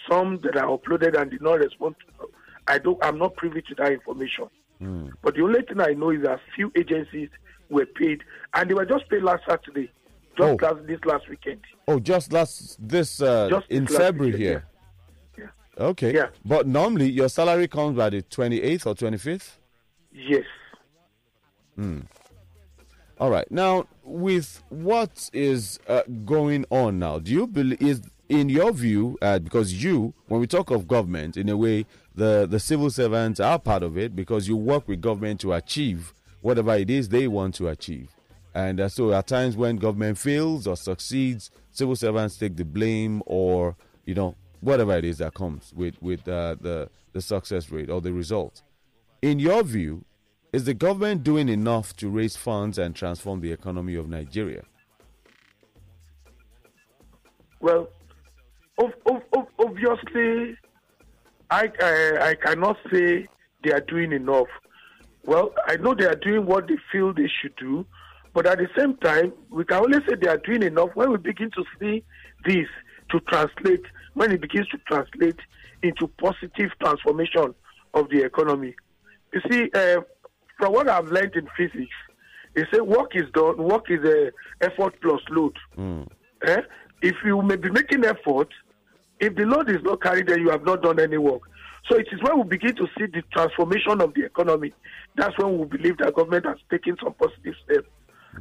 some 0.09 0.39
that 0.43 0.57
are 0.57 0.77
uploaded 0.77 1.19
and 1.19 1.31
did 1.31 1.41
not 1.41 1.59
respond. 1.59 1.95
To, 2.19 2.27
I 2.67 2.77
don't. 2.77 2.97
I'm 3.03 3.17
not 3.17 3.35
privy 3.35 3.61
to 3.61 3.75
that 3.75 3.91
information. 3.91 4.49
Mm. 4.81 5.11
But 5.23 5.35
the 5.35 5.41
only 5.41 5.61
thing 5.61 5.79
I 5.79 5.93
know 5.93 6.11
is 6.11 6.23
that 6.23 6.39
few 6.55 6.71
agencies 6.75 7.29
were 7.69 7.85
paid, 7.85 8.23
and 8.53 8.69
they 8.69 8.73
were 8.73 8.85
just 8.85 9.09
paid 9.09 9.23
last 9.23 9.43
Saturday, 9.47 9.91
just 10.37 10.61
oh. 10.61 10.65
last 10.65 10.87
this 10.87 10.99
last 11.05 11.29
weekend. 11.29 11.61
Oh, 11.87 11.99
just 11.99 12.31
last 12.31 12.77
this 12.79 13.21
uh, 13.21 13.49
just 13.49 13.67
in 13.69 13.87
February 13.87 14.33
weekend, 14.33 14.43
here. 14.43 14.65
Yeah. 15.37 15.45
yeah. 15.77 15.85
Okay. 15.85 16.13
Yeah. 16.13 16.27
But 16.45 16.67
normally 16.67 17.09
your 17.09 17.29
salary 17.29 17.67
comes 17.67 17.97
by 17.97 18.09
the 18.09 18.21
28th 18.21 18.85
or 18.85 18.95
25th. 18.95 19.51
Yes. 20.11 20.45
Hmm. 21.75 22.01
All 23.19 23.31
right. 23.31 23.49
Now, 23.51 23.87
with 24.03 24.63
what 24.69 25.29
is 25.33 25.79
uh, 25.87 26.03
going 26.25 26.65
on 26.69 26.99
now, 26.99 27.19
do 27.19 27.31
you 27.31 27.47
believe 27.47 27.81
is 27.81 28.01
in 28.29 28.49
your 28.49 28.71
view, 28.71 29.17
uh, 29.21 29.39
because 29.39 29.83
you, 29.83 30.13
when 30.27 30.41
we 30.41 30.47
talk 30.47 30.69
of 30.71 30.87
government, 30.87 31.37
in 31.37 31.49
a 31.49 31.57
way, 31.57 31.85
the, 32.15 32.47
the 32.49 32.59
civil 32.59 32.89
servants 32.89 33.39
are 33.39 33.59
part 33.59 33.83
of 33.83 33.97
it 33.97 34.15
because 34.15 34.47
you 34.47 34.57
work 34.57 34.87
with 34.87 35.01
government 35.01 35.39
to 35.41 35.53
achieve 35.53 36.13
whatever 36.41 36.75
it 36.75 36.89
is 36.89 37.09
they 37.09 37.27
want 37.27 37.55
to 37.55 37.67
achieve. 37.67 38.09
And 38.53 38.79
uh, 38.79 38.89
so 38.89 39.13
at 39.13 39.27
times 39.27 39.55
when 39.55 39.77
government 39.77 40.17
fails 40.17 40.67
or 40.67 40.75
succeeds, 40.75 41.51
civil 41.71 41.95
servants 41.95 42.37
take 42.37 42.55
the 42.55 42.65
blame 42.65 43.21
or, 43.25 43.75
you 44.05 44.15
know, 44.15 44.35
whatever 44.61 44.97
it 44.97 45.05
is 45.05 45.19
that 45.19 45.33
comes 45.35 45.71
with, 45.75 46.01
with 46.01 46.27
uh, 46.27 46.55
the, 46.59 46.89
the 47.13 47.21
success 47.21 47.69
rate 47.69 47.89
or 47.89 48.01
the 48.01 48.11
result. 48.11 48.63
In 49.21 49.39
your 49.39 49.63
view, 49.63 50.05
is 50.51 50.65
the 50.65 50.73
government 50.73 51.23
doing 51.23 51.49
enough 51.49 51.95
to 51.97 52.09
raise 52.09 52.35
funds 52.35 52.77
and 52.77 52.95
transform 52.95 53.41
the 53.41 53.51
economy 53.51 53.95
of 53.95 54.09
Nigeria? 54.09 54.63
Well, 57.59 57.89
obviously, 58.77 60.57
I, 61.49 61.71
I, 61.81 62.29
I 62.29 62.35
cannot 62.35 62.77
say 62.91 63.25
they 63.63 63.71
are 63.71 63.81
doing 63.81 64.11
enough. 64.11 64.47
Well, 65.25 65.53
I 65.67 65.77
know 65.77 65.93
they 65.93 66.05
are 66.05 66.15
doing 66.15 66.45
what 66.45 66.67
they 66.67 66.77
feel 66.91 67.13
they 67.13 67.29
should 67.41 67.55
do, 67.57 67.85
but 68.33 68.45
at 68.45 68.59
the 68.59 68.69
same 68.77 68.95
time, 68.97 69.33
we 69.49 69.65
can 69.65 69.83
only 69.83 69.99
say 70.07 70.15
they 70.15 70.29
are 70.29 70.37
doing 70.37 70.63
enough 70.63 70.89
when 70.93 71.11
we 71.11 71.17
begin 71.17 71.51
to 71.51 71.63
see 71.79 72.03
this 72.45 72.67
to 73.11 73.19
translate, 73.21 73.83
when 74.13 74.31
it 74.31 74.41
begins 74.41 74.67
to 74.69 74.77
translate 74.87 75.39
into 75.81 76.07
positive 76.19 76.71
transformation 76.81 77.53
of 77.93 78.09
the 78.09 78.23
economy. 78.23 78.75
You 79.33 79.41
see, 79.51 79.69
uh, 79.73 80.01
from 80.57 80.73
what 80.73 80.89
I've 80.89 81.07
learned 81.07 81.35
in 81.35 81.47
physics, 81.57 81.95
they 82.55 82.63
say 82.71 82.79
work 82.79 83.15
is 83.15 83.29
done, 83.33 83.57
work 83.57 83.89
is 83.89 84.03
a 84.03 84.31
effort 84.61 84.99
plus 85.01 85.21
load. 85.29 85.55
Mm. 85.77 86.07
Eh? 86.45 86.61
If 87.01 87.15
you 87.23 87.41
may 87.41 87.55
be 87.55 87.69
making 87.69 88.03
effort, 88.05 88.49
if 89.19 89.35
the 89.35 89.43
load 89.43 89.69
is 89.69 89.81
not 89.83 90.01
carried, 90.01 90.27
then 90.27 90.39
you 90.41 90.49
have 90.49 90.63
not 90.63 90.81
done 90.83 90.99
any 90.99 91.17
work. 91.17 91.41
So 91.89 91.97
it 91.97 92.07
is 92.11 92.21
when 92.21 92.37
we 92.37 92.43
begin 92.43 92.75
to 92.75 92.87
see 92.97 93.05
the 93.05 93.23
transformation 93.31 94.01
of 94.01 94.13
the 94.13 94.25
economy. 94.25 94.73
That's 95.15 95.37
when 95.37 95.57
we 95.57 95.65
believe 95.65 95.97
that 95.99 96.15
government 96.15 96.45
has 96.45 96.57
taken 96.69 96.97
some 97.01 97.13
positive 97.13 97.55
steps. 97.63 97.87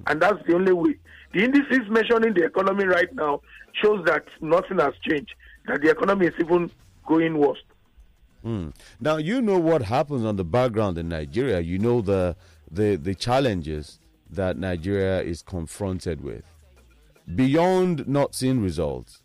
And 0.06 0.20
that's 0.20 0.38
the 0.46 0.54
only 0.54 0.72
way. 0.72 0.96
The 1.32 1.44
indices 1.44 1.88
measuring 1.88 2.34
the 2.34 2.44
economy 2.44 2.84
right 2.84 3.12
now 3.14 3.40
shows 3.82 4.04
that 4.06 4.24
nothing 4.40 4.78
has 4.78 4.94
changed, 5.08 5.34
that 5.66 5.80
the 5.82 5.90
economy 5.90 6.26
is 6.26 6.34
even 6.40 6.70
going 7.06 7.38
worse. 7.38 7.58
Mm. 8.44 8.74
Now 9.00 9.16
you 9.16 9.40
know 9.40 9.58
what 9.58 9.82
happens 9.82 10.24
on 10.24 10.36
the 10.36 10.44
background 10.44 10.98
in 10.98 11.08
Nigeria. 11.08 11.60
You 11.60 11.78
know 11.78 12.00
the 12.00 12.36
the 12.70 12.96
the 12.96 13.14
challenges 13.14 13.98
that 14.30 14.56
Nigeria 14.56 15.20
is 15.22 15.42
confronted 15.42 16.20
with. 16.20 16.44
Beyond 17.34 18.06
not 18.06 18.34
seeing 18.34 18.60
results, 18.62 19.22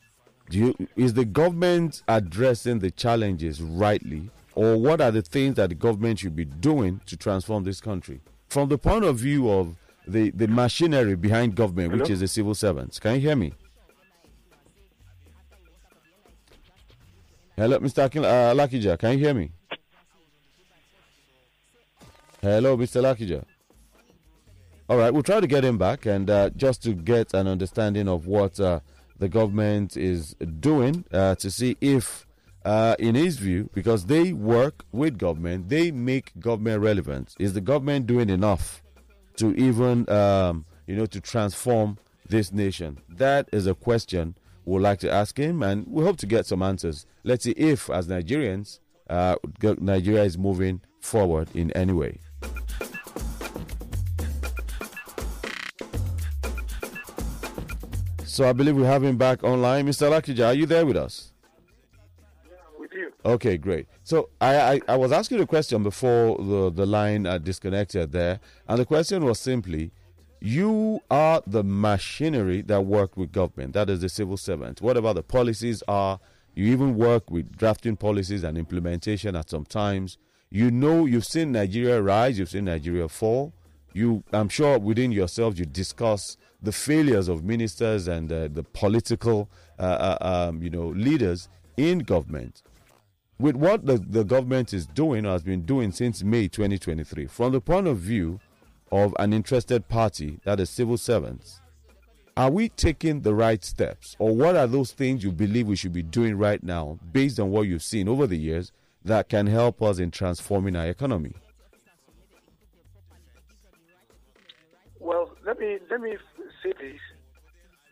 do 0.52 0.58
you, 0.58 0.88
is 0.98 1.14
the 1.14 1.24
government 1.24 2.04
addressing 2.10 2.80
the 2.80 2.92
challenges 2.92 3.62
rightly, 3.62 4.30
or 4.54 4.76
what 4.78 5.00
are 5.00 5.10
the 5.10 5.22
things 5.22 5.56
that 5.56 5.70
the 5.70 5.76
government 5.76 6.20
should 6.20 6.36
be 6.36 6.44
doing 6.44 7.00
to 7.06 7.16
transform 7.16 7.64
this 7.64 7.80
country? 7.80 8.20
From 8.50 8.68
the 8.68 8.78
point 8.78 9.06
of 9.06 9.18
view 9.18 9.50
of 9.50 9.76
the, 10.06 10.30
the 10.32 10.50
machinery 10.50 11.16
behind 11.16 11.56
government, 11.56 11.92
Hello? 11.92 12.02
which 12.04 12.12
is 12.12 12.20
the 12.20 12.28
civil 12.28 12.54
servants. 12.54 13.00
Can 13.00 13.16
you 13.16 13.22
hear 13.22 13.36
me? 13.38 13.54
Hello, 17.56 17.80
Mr. 17.80 18.06
Akin, 18.06 18.26
uh, 18.26 18.54
Lakija, 18.54 19.00
can 19.00 19.14
you 19.14 19.20
hear 19.20 19.34
me? 19.34 19.52
Hello, 22.42 22.76
Mr. 22.76 23.02
Lakija. 23.02 23.46
All 24.90 24.98
right, 24.98 25.14
we'll 25.14 25.24
try 25.24 25.40
to 25.40 25.48
get 25.48 25.64
him 25.64 25.78
back 25.78 26.06
and 26.06 26.30
uh, 26.30 26.50
just 26.50 26.84
to 26.84 26.94
get 26.94 27.34
an 27.34 27.48
understanding 27.48 28.10
of 28.10 28.28
what 28.28 28.60
uh, 28.60 28.82
the 29.22 29.30
government 29.30 29.96
is 29.96 30.34
doing 30.60 31.06
uh, 31.14 31.36
to 31.36 31.52
see 31.52 31.78
if, 31.80 32.26
uh, 32.66 32.96
in 32.98 33.14
his 33.14 33.38
view, 33.38 33.70
because 33.72 34.08
they 34.08 34.34
work 34.34 34.84
with 34.92 35.20
government, 35.20 35.70
they 35.70 35.92
make 35.92 36.38
government 36.40 36.82
relevant. 36.82 37.36
Is 37.38 37.54
the 37.54 37.62
government 37.62 38.08
doing 38.08 38.32
enough 38.32 38.82
to 39.36 39.54
even, 39.54 40.10
um, 40.10 40.66
you 40.88 40.96
know, 40.96 41.06
to 41.06 41.22
transform 41.22 42.00
this 42.30 42.52
nation? 42.52 42.98
That 43.10 43.48
is 43.52 43.68
a 43.68 43.76
question 43.76 44.36
we'd 44.66 44.80
like 44.80 45.00
to 45.02 45.12
ask 45.12 45.38
him, 45.38 45.62
and 45.62 45.86
we 45.88 46.04
hope 46.04 46.18
to 46.18 46.26
get 46.26 46.48
some 46.48 46.64
answers. 46.64 47.06
Let's 47.24 47.44
see 47.44 47.52
if, 47.52 47.92
as 47.92 48.08
Nigerians, 48.08 48.80
uh, 49.08 49.36
Nigeria 49.62 50.24
is 50.24 50.36
moving 50.36 50.82
forward 51.00 51.48
in 51.54 51.70
any 51.74 51.94
way. 51.94 52.22
So 58.32 58.48
I 58.48 58.54
believe 58.54 58.78
we 58.78 58.84
have 58.84 59.04
him 59.04 59.18
back 59.18 59.44
online. 59.44 59.86
Mr. 59.86 60.10
Lakija, 60.10 60.48
are 60.48 60.54
you 60.54 60.66
there 60.66 60.86
with 60.86 60.96
us? 60.96 61.34
Yeah, 62.48 62.56
with 62.80 62.94
you. 62.94 63.12
Okay, 63.26 63.58
great. 63.58 63.88
So 64.06 64.30
I, 64.40 64.56
I, 64.76 64.82
I 64.88 64.96
was 64.96 65.12
asking 65.12 65.42
a 65.42 65.46
question 65.46 65.84
before 65.84 66.38
the, 66.38 66.72
the 66.72 66.86
line 66.86 67.26
uh, 67.28 67.40
disconnected 67.40 68.14
there, 68.14 68.40
and 68.70 68.80
the 68.80 68.86
question 68.86 69.26
was 69.26 69.38
simply 69.38 69.92
you 70.40 71.02
are 71.12 71.44
the 71.46 71.62
machinery 71.62 72.62
that 72.62 72.86
work 72.86 73.18
with 73.18 73.34
government, 73.34 73.74
that 73.74 73.90
is 73.90 74.00
the 74.00 74.08
civil 74.08 74.38
servant. 74.38 74.80
Whatever 74.80 75.14
the 75.14 75.24
policies 75.24 75.84
are, 75.90 76.22
you 76.56 76.72
even 76.72 76.96
work 76.96 77.30
with 77.30 77.58
drafting 77.58 77.98
policies 77.98 78.46
and 78.46 78.58
implementation 78.58 79.36
at 79.36 79.50
some 79.50 79.66
times. 79.66 80.18
You 80.50 80.72
know, 80.72 81.06
you've 81.06 81.26
seen 81.26 81.52
Nigeria 81.52 82.02
rise, 82.02 82.40
you've 82.40 82.50
seen 82.50 82.64
Nigeria 82.64 83.10
fall. 83.10 83.52
you, 83.92 84.24
I'm 84.32 84.48
sure 84.48 84.80
within 84.80 85.12
yourself, 85.12 85.60
you 85.60 85.66
discuss 85.66 86.38
the 86.62 86.72
failures 86.72 87.28
of 87.28 87.44
ministers 87.44 88.08
and 88.08 88.32
uh, 88.32 88.48
the 88.48 88.64
political, 88.64 89.50
uh, 89.80 89.82
uh, 89.82 90.48
um, 90.50 90.62
you 90.62 90.70
know, 90.70 90.88
leaders 90.88 91.50
in 91.78 92.00
government. 92.00 92.62
With 93.40 93.56
what 93.56 93.86
the, 93.86 93.98
the 93.98 94.24
government 94.24 94.74
is 94.74 94.86
doing 94.86 95.26
or 95.26 95.32
has 95.32 95.44
been 95.44 95.64
doing 95.64 95.92
since 95.92 96.24
May 96.24 96.48
2023, 96.48 97.26
from 97.26 97.54
the 97.54 97.62
point 97.62 97.88
of 97.88 97.98
view 97.98 98.40
of 98.92 99.16
an 99.18 99.34
interested 99.34 99.88
party, 99.88 100.40
that 100.44 100.60
is 100.60 100.70
civil 100.70 100.98
servants, 100.98 101.62
are 102.38 102.52
we 102.52 102.70
taking 102.70 103.22
the 103.22 103.34
right 103.34 103.64
steps? 103.64 104.16
Or 104.20 104.36
what 104.36 104.56
are 104.56 104.68
those 104.68 104.92
things 104.92 105.24
you 105.24 105.32
believe 105.32 105.68
we 105.68 105.76
should 105.76 105.94
be 105.94 106.04
doing 106.04 106.38
right 106.38 106.62
now, 106.62 107.00
based 107.12 107.40
on 107.40 107.50
what 107.50 107.64
you've 107.64 107.84
seen 107.84 108.08
over 108.08 108.28
the 108.28 108.38
years, 108.38 108.72
that 109.04 109.30
can 109.30 109.48
help 109.48 109.82
us 109.82 109.98
in 109.98 110.12
transforming 110.12 110.76
our 110.76 110.86
economy? 110.88 111.34
Well, 115.00 115.32
let 115.46 115.60
me 115.60 115.80
let 115.90 116.00
me 116.00 116.16
this. 116.70 117.02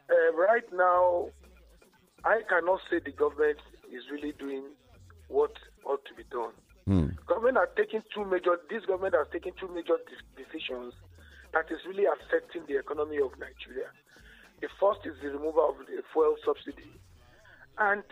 Uh, 0.10 0.36
right 0.36 0.66
now, 0.74 1.30
I 2.24 2.42
cannot 2.50 2.80
say 2.90 3.00
the 3.04 3.12
government 3.12 3.60
is 3.92 4.04
really 4.12 4.34
doing 4.34 4.64
what 5.28 5.52
ought 5.86 6.04
to 6.06 6.14
be 6.16 6.24
done. 6.32 6.54
Hmm. 6.86 7.14
Government 7.28 7.58
are 7.58 7.70
taking 7.78 8.02
two 8.14 8.26
major. 8.26 8.58
This 8.70 8.86
government 8.86 9.16
has 9.16 9.28
taken 9.32 9.54
two 9.60 9.70
major 9.70 9.98
de- 10.10 10.44
decisions 10.44 10.94
that 11.54 11.70
is 11.72 11.80
really 11.88 12.06
affecting 12.06 12.66
the 12.68 12.78
economy 12.80 13.18
of 13.18 13.32
Nigeria. 13.38 13.90
The 14.62 14.70
first 14.80 15.06
is 15.06 15.14
the 15.22 15.30
removal 15.30 15.70
of 15.70 15.86
the 15.86 16.02
fuel 16.12 16.36
subsidy, 16.44 16.90
and 17.78 18.04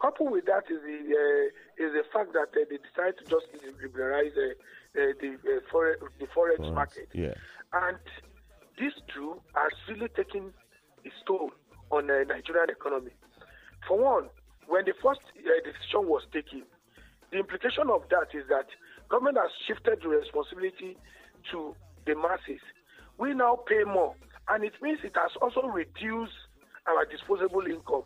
coupled 0.00 0.32
with 0.32 0.46
that 0.46 0.64
is 0.70 0.80
the 0.82 0.98
uh, 1.14 1.84
is 1.84 1.92
the 1.92 2.04
fact 2.12 2.32
that 2.32 2.50
uh, 2.54 2.64
they 2.70 2.78
decided 2.78 3.18
to 3.18 3.24
just 3.26 3.46
liberalize 3.82 4.32
uh, 4.38 4.54
uh, 4.98 5.12
the 5.20 5.36
uh, 5.42 5.60
forex, 5.70 5.96
the 6.18 6.26
Forex, 6.26 6.74
market, 6.74 7.08
yeah. 7.12 7.34
and 7.72 7.98
these 8.78 8.92
two 9.12 9.40
has 9.54 9.72
really 9.88 10.08
taken 10.08 10.52
its 11.04 11.14
toll 11.26 11.50
on 11.90 12.06
the 12.06 12.24
Nigerian 12.26 12.70
economy. 12.70 13.10
For 13.86 13.98
one, 13.98 14.28
when 14.66 14.84
the 14.84 14.94
first 15.02 15.20
uh, 15.36 15.42
decision 15.64 16.08
was 16.08 16.22
taken, 16.32 16.62
the 17.30 17.38
implication 17.38 17.90
of 17.90 18.02
that 18.10 18.36
is 18.36 18.44
that 18.48 18.66
government 19.08 19.38
has 19.38 19.50
shifted 19.66 20.00
the 20.02 20.08
responsibility 20.08 20.96
to 21.50 21.74
the 22.06 22.14
masses. 22.14 22.62
We 23.18 23.34
now 23.34 23.58
pay 23.66 23.84
more, 23.84 24.14
and 24.48 24.64
it 24.64 24.74
means 24.80 25.00
it 25.02 25.16
has 25.16 25.32
also 25.40 25.66
reduced 25.66 26.32
our 26.86 27.04
disposable 27.06 27.66
income. 27.66 28.04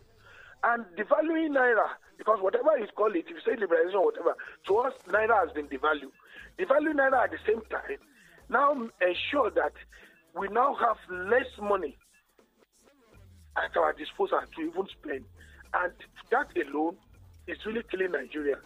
And 0.63 0.85
devaluing 0.97 1.53
naira, 1.53 1.95
because 2.17 2.39
whatever 2.41 2.77
you 2.79 2.87
call 2.95 3.13
it, 3.13 3.25
if 3.29 3.29
you 3.29 3.39
say 3.45 3.55
liberalization 3.55 3.95
or 4.01 4.05
whatever, 4.05 4.35
to 4.67 4.77
us 4.77 4.93
naira 5.07 5.45
has 5.45 5.53
been 5.53 5.67
devalued. 5.67 6.11
Devaluing 6.59 6.97
naira 6.97 7.23
at 7.25 7.31
the 7.31 7.39
same 7.45 7.61
time 7.69 8.01
now 8.49 8.73
ensure 9.01 9.51
that 9.51 9.73
we 10.37 10.47
now 10.49 10.75
have 10.75 10.97
less 11.29 11.47
money 11.61 11.97
at 13.57 13.75
our 13.75 13.93
disposal 13.93 14.39
to 14.55 14.61
even 14.61 14.85
spend, 14.99 15.25
and 15.73 15.93
that 16.31 16.47
alone 16.55 16.95
is 17.47 17.57
really 17.65 17.81
killing 17.89 18.11
Nigeria. 18.11 18.57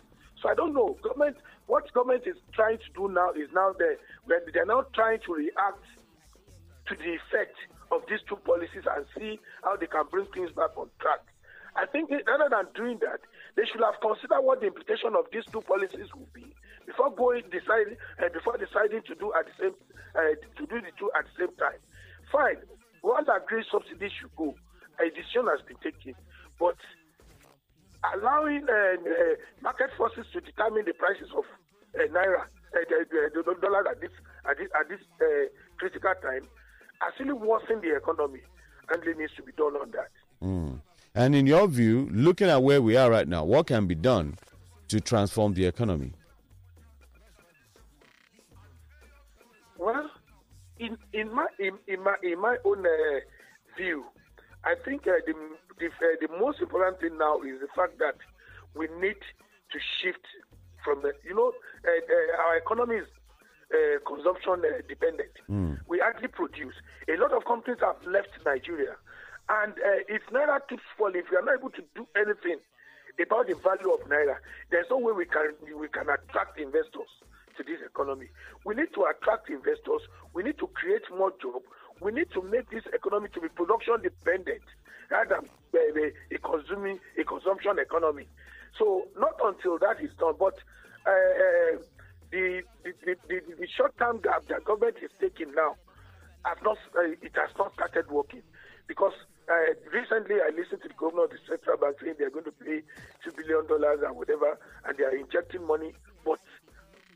So 0.41 0.49
I 0.49 0.55
don't 0.55 0.73
know. 0.73 0.97
Government, 1.01 1.37
what 1.67 1.91
government 1.93 2.23
is 2.25 2.35
trying 2.53 2.77
to 2.77 2.89
do 2.95 3.07
now 3.13 3.31
is 3.31 3.47
now 3.53 3.73
when 4.25 4.39
they're 4.53 4.65
now 4.65 4.83
trying 4.93 5.19
to 5.25 5.33
react 5.33 5.85
to 6.87 6.95
the 6.95 7.15
effect 7.15 7.55
of 7.91 8.01
these 8.09 8.19
two 8.27 8.37
policies 8.37 8.83
and 8.95 9.05
see 9.17 9.39
how 9.63 9.75
they 9.77 9.87
can 9.87 10.03
bring 10.09 10.25
things 10.33 10.51
back 10.51 10.75
on 10.77 10.89
track. 10.99 11.19
I 11.75 11.85
think 11.85 12.09
rather 12.11 12.49
than 12.49 12.67
doing 12.75 12.99
that, 12.99 13.21
they 13.55 13.63
should 13.71 13.81
have 13.81 14.01
considered 14.01 14.41
what 14.41 14.59
the 14.59 14.67
implication 14.67 15.15
of 15.15 15.25
these 15.31 15.45
two 15.51 15.61
policies 15.61 16.09
would 16.15 16.33
be 16.33 16.51
before 16.85 17.11
going 17.15 17.43
deciding 17.51 17.97
uh, 18.19 18.29
before 18.33 18.57
deciding 18.57 19.01
to 19.03 19.15
do 19.15 19.31
at 19.37 19.45
the 19.45 19.55
same 19.59 19.75
uh, 20.15 20.35
to 20.57 20.65
do 20.67 20.81
the 20.81 20.91
two 20.97 21.09
at 21.17 21.25
the 21.25 21.45
same 21.45 21.55
time. 21.57 21.79
Fine, 22.31 22.63
once 23.03 23.27
agreed 23.27 23.65
subsidy 23.71 24.09
should 24.09 24.33
go, 24.35 24.55
a 24.99 25.09
decision 25.09 25.47
has 25.47 25.61
been 25.67 25.77
taken, 25.83 26.15
but 26.59 26.77
allowing 28.15 28.63
uh, 28.69 29.35
market 29.61 29.89
forces 29.97 30.25
to 30.33 30.41
determine 30.41 30.85
the 30.85 30.93
prices 30.93 31.27
of 31.35 31.43
naira, 32.11 32.47
the, 32.73 33.05
the, 33.33 33.55
dollar 33.61 33.87
at 33.89 33.99
this 33.99 34.11
at 34.49 34.57
this, 34.57 34.67
at 34.79 34.87
this 34.87 35.01
critical 35.77 36.13
time, 36.21 36.47
actually 37.01 37.33
worsen 37.33 37.81
the 37.81 37.95
economy, 37.95 38.41
and 38.93 39.03
there 39.03 39.15
needs 39.15 39.33
to 39.35 39.43
be 39.43 39.51
done 39.53 39.75
on 39.75 39.91
that. 39.91 40.09
And 41.13 41.35
in 41.35 41.45
your 41.45 41.67
view, 41.67 42.07
looking 42.11 42.47
at 42.47 42.63
where 42.63 42.81
we 42.81 42.95
are 42.95 43.09
right 43.11 43.27
now, 43.27 43.43
what 43.43 43.67
can 43.67 43.85
be 43.85 43.95
done 43.95 44.37
to 44.87 45.01
transform 45.01 45.53
the 45.53 45.65
economy? 45.65 46.13
In 50.81 50.97
in 51.13 51.33
my 51.33 51.47
in, 51.59 51.77
in 51.87 52.03
my 52.03 52.15
in 52.23 52.41
my 52.41 52.57
own 52.65 52.85
uh, 52.85 53.19
view, 53.77 54.03
I 54.65 54.73
think 54.83 55.07
uh, 55.07 55.21
the 55.25 55.33
the, 55.79 55.87
uh, 55.87 56.15
the 56.19 56.27
most 56.39 56.59
important 56.59 56.99
thing 56.99 57.17
now 57.17 57.37
is 57.41 57.61
the 57.61 57.69
fact 57.75 57.99
that 57.99 58.17
we 58.75 58.87
need 58.99 59.21
to 59.71 59.77
shift 60.01 60.25
from 60.83 61.01
the 61.03 61.13
you 61.23 61.35
know 61.35 61.53
uh, 61.85 61.89
uh, 61.91 62.41
our 62.43 62.57
economy 62.57 62.97
is 62.97 63.07
uh, 63.71 63.99
consumption 64.09 64.65
uh, 64.65 64.81
dependent. 64.89 65.31
We 65.87 66.01
actually 66.01 66.29
produce. 66.29 66.73
A 67.07 67.15
lot 67.21 67.31
of 67.31 67.45
companies 67.45 67.79
have 67.81 68.01
left 68.07 68.33
Nigeria, 68.45 68.95
and 69.49 69.73
uh, 69.73 70.01
if 70.09 70.23
naira 70.33 70.59
keeps 70.67 70.83
falling, 70.97 71.21
if 71.21 71.29
we 71.29 71.37
are 71.37 71.45
not 71.45 71.59
able 71.59 71.69
to 71.71 71.83
do 71.95 72.07
anything 72.17 72.57
about 73.21 73.47
the 73.47 73.55
value 73.61 73.93
of 73.93 74.01
naira, 74.09 74.37
there's 74.71 74.87
no 74.89 74.97
way 74.97 75.13
we 75.13 75.25
can 75.25 75.53
we 75.77 75.87
can 75.89 76.09
attract 76.09 76.59
investors 76.59 77.11
to 77.57 77.63
this 77.63 77.79
economy. 77.85 78.27
We 78.65 78.75
need 78.75 78.93
to 78.95 79.05
attract 79.05 79.49
investors. 79.49 80.01
We 80.33 80.43
need 80.43 80.57
to 80.59 80.67
create 80.67 81.03
more 81.15 81.31
jobs. 81.41 81.65
We 82.01 82.11
need 82.11 82.31
to 82.33 82.41
make 82.41 82.69
this 82.69 82.83
economy 82.93 83.29
to 83.33 83.41
be 83.41 83.49
production 83.49 84.01
dependent 84.01 84.63
rather 85.09 85.41
than 85.73 85.81
uh, 85.81 86.35
a 86.35 86.37
consuming 86.39 86.99
a 87.19 87.23
consumption 87.23 87.77
economy. 87.79 88.27
So 88.79 89.07
not 89.17 89.35
until 89.43 89.77
that 89.79 90.01
is 90.01 90.11
done, 90.17 90.35
but 90.39 90.55
uh, 91.05 91.77
the, 92.31 92.63
the, 92.83 92.93
the, 93.05 93.15
the, 93.27 93.37
the 93.59 93.67
short-term 93.67 94.21
gap 94.21 94.47
that 94.47 94.63
government 94.63 94.97
is 95.03 95.11
taking 95.19 95.53
now, 95.53 95.75
has 96.45 96.57
not, 96.63 96.77
uh, 96.97 97.11
it 97.21 97.35
has 97.35 97.49
not 97.57 97.73
started 97.73 98.09
working 98.09 98.41
because 98.87 99.13
uh, 99.49 99.73
recently 99.93 100.35
I 100.41 100.49
listened 100.55 100.81
to 100.83 100.87
the 100.87 100.93
governor 100.95 101.25
of 101.25 101.31
the 101.31 101.37
central 101.47 101.77
bank 101.77 101.97
saying 102.01 102.15
they 102.17 102.25
are 102.25 102.29
going 102.33 102.45
to 102.45 102.51
pay 102.51 102.81
two 103.23 103.31
billion 103.35 103.67
dollars 103.67 103.99
and 104.05 104.15
whatever, 104.15 104.57
and 104.85 104.97
they 104.97 105.03
are 105.03 105.15
injecting 105.15 105.65
money. 105.67 105.93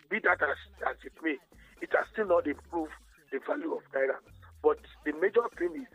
Be 0.09 0.19
that 0.23 0.41
as, 0.41 0.57
as 0.87 0.97
it 1.03 1.13
may, 1.23 1.37
it 1.81 1.89
has 1.93 2.05
still 2.13 2.27
not 2.27 2.47
improved 2.47 2.93
the 3.31 3.39
value 3.45 3.73
of 3.73 3.83
naira. 3.93 4.17
But 4.61 4.79
the 5.05 5.13
major 5.13 5.45
thing 5.57 5.75
is 5.75 5.89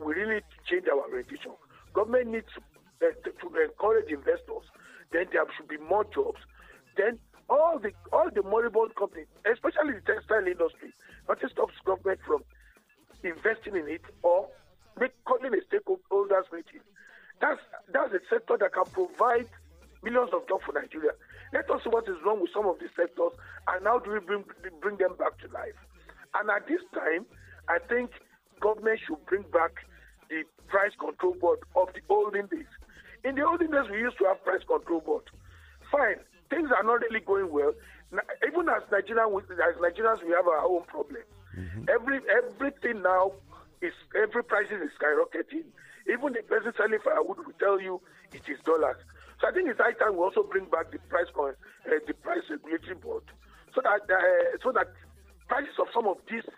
we 0.00 0.14
really 0.14 0.40
change 0.68 0.86
our 0.88 1.00
orientation. 1.08 1.52
Government 1.92 2.28
needs 2.28 2.46
to, 2.54 2.60
uh, 3.06 3.12
to 3.24 3.46
encourage 3.62 4.10
investors. 4.10 4.66
Then 5.12 5.26
there 5.32 5.44
should 5.56 5.68
be 5.68 5.78
more 5.78 6.04
jobs. 6.12 6.40
Then 6.96 7.18
all 7.48 7.78
the 7.78 7.92
all 8.12 8.30
the 8.34 8.42
moribund 8.42 8.94
companies, 8.96 9.26
especially 9.44 9.94
the 9.94 10.04
textile 10.06 10.46
industry, 10.46 10.92
nothing 11.28 11.48
stops 11.50 11.74
government 11.84 12.20
from 12.26 12.42
investing 13.22 13.76
in 13.76 13.88
it 13.88 14.02
or 14.22 14.48
make 14.98 15.12
calling 15.24 15.52
a 15.52 15.60
stakeholders 15.68 16.48
meeting. 16.52 16.80
That's 17.40 17.60
that's 17.92 18.12
a 18.14 18.20
sector 18.30 18.56
that 18.58 18.72
can 18.72 18.84
provide 18.92 19.48
millions 20.02 20.30
of 20.32 20.48
jobs 20.48 20.64
for 20.64 20.72
Nigeria. 20.72 21.12
Let 21.54 21.70
us 21.70 21.80
see 21.84 21.90
what 21.90 22.08
is 22.08 22.16
wrong 22.26 22.40
with 22.42 22.50
some 22.52 22.66
of 22.66 22.80
these 22.80 22.90
sectors 22.96 23.30
and 23.70 23.86
how 23.86 24.00
do 24.00 24.10
we 24.10 24.18
bring 24.18 24.44
bring 24.82 24.96
them 24.98 25.14
back 25.16 25.38
to 25.38 25.46
life. 25.54 25.78
And 26.34 26.50
at 26.50 26.66
this 26.66 26.82
time, 26.92 27.26
I 27.70 27.78
think 27.78 28.10
government 28.60 28.98
should 29.06 29.24
bring 29.26 29.42
back 29.54 29.70
the 30.28 30.42
price 30.66 30.90
control 30.98 31.34
board 31.38 31.60
of 31.76 31.88
the 31.94 32.00
olden 32.10 32.46
days. 32.46 32.66
In 33.22 33.36
the 33.36 33.46
olden 33.46 33.70
days, 33.70 33.86
we 33.88 33.98
used 33.98 34.18
to 34.18 34.24
have 34.26 34.42
price 34.42 34.66
control 34.66 35.00
board. 35.00 35.22
Fine, 35.92 36.18
things 36.50 36.70
are 36.76 36.82
not 36.82 37.00
really 37.06 37.20
going 37.20 37.50
well. 37.52 37.72
Even 38.46 38.68
as 38.68 38.82
Nigerians, 38.90 39.46
as 39.46 39.76
Nigerians, 39.78 40.26
we 40.26 40.32
have 40.34 40.46
our 40.50 40.64
own 40.66 40.82
problems. 40.90 41.24
Mm-hmm. 41.56 41.86
Every 41.88 42.18
everything 42.34 43.02
now 43.02 43.30
is 43.80 43.94
every 44.20 44.42
prices 44.42 44.82
is 44.82 44.90
skyrocketing. 44.98 45.70
Even 46.10 46.32
the 46.32 46.42
person 46.42 46.72
selling 46.76 46.98
firewood 46.98 47.38
will 47.46 47.54
tell 47.60 47.80
you 47.80 48.00
it 48.32 48.42
is 48.48 48.58
dollars. 48.66 48.96
So 49.44 49.50
I 49.50 49.52
think 49.52 49.68
it's 49.68 49.76
high 49.76 49.92
time 49.92 50.16
we 50.16 50.24
also 50.24 50.40
bring 50.42 50.64
back 50.72 50.88
the 50.88 50.96
price 51.12 51.28
uh, 51.36 51.52
the 51.84 52.14
price 52.24 52.48
regulatory 52.48 52.96
board, 52.96 53.24
so 53.76 53.84
that 53.84 54.00
uh, 54.08 54.56
so 54.64 54.72
that 54.72 54.88
prices 55.52 55.76
of 55.76 55.88
some 55.92 56.08
of 56.08 56.16
these 56.32 56.48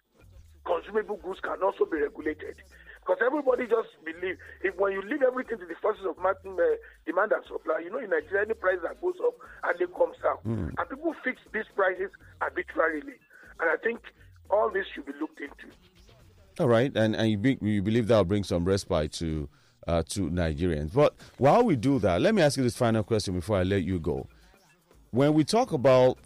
consumable 0.63 1.19
goods 1.19 1.43
can 1.43 1.59
also 1.67 1.83
be 1.83 1.99
regulated. 1.99 2.63
Because 3.03 3.19
everybody 3.27 3.67
just 3.67 3.91
believe 4.07 4.39
if 4.63 4.79
when 4.79 4.93
you 4.95 5.03
leave 5.03 5.27
everything 5.27 5.59
to 5.59 5.67
the 5.67 5.75
forces 5.83 6.07
of 6.07 6.15
market, 6.23 6.47
uh, 6.47 6.79
demand 7.11 7.35
and 7.35 7.43
supply, 7.51 7.83
you 7.83 7.91
know 7.91 7.99
in 7.99 8.11
Nigeria 8.11 8.47
any 8.47 8.55
price 8.55 8.79
that 8.87 9.03
goes 9.03 9.19
up 9.19 9.35
and 9.67 9.75
it 9.83 9.91
comes 9.91 10.15
down, 10.23 10.39
and 10.79 10.87
people 10.87 11.11
fix 11.27 11.43
these 11.51 11.67
prices 11.75 12.15
arbitrarily, 12.41 13.19
and 13.59 13.67
I 13.67 13.83
think 13.83 13.99
all 14.47 14.71
this 14.71 14.87
should 14.95 15.07
be 15.11 15.13
looked 15.19 15.43
into. 15.43 15.75
All 16.63 16.71
right, 16.71 16.95
and 16.95 17.19
and 17.19 17.35
you, 17.35 17.39
be, 17.39 17.59
you 17.61 17.83
believe 17.83 18.07
that 18.07 18.17
will 18.17 18.31
bring 18.31 18.47
some 18.47 18.63
respite 18.65 19.11
to 19.19 19.51
uh, 19.87 20.03
to 20.11 20.29
Nigerians. 20.31 20.93
But 20.93 21.15
while 21.39 21.65
we 21.65 21.77
do 21.77 21.99
that, 22.01 22.21
let 22.21 22.35
me 22.35 22.43
ask 22.43 22.57
you 22.57 22.63
this 22.63 22.77
final 22.77 23.03
question 23.03 23.35
before 23.35 23.59
I 23.59 23.63
let 23.63 23.83
you 23.83 23.99
go. 23.99 24.27
When 25.11 25.35
we 25.35 25.45
talk 25.45 25.73
about 25.73 26.19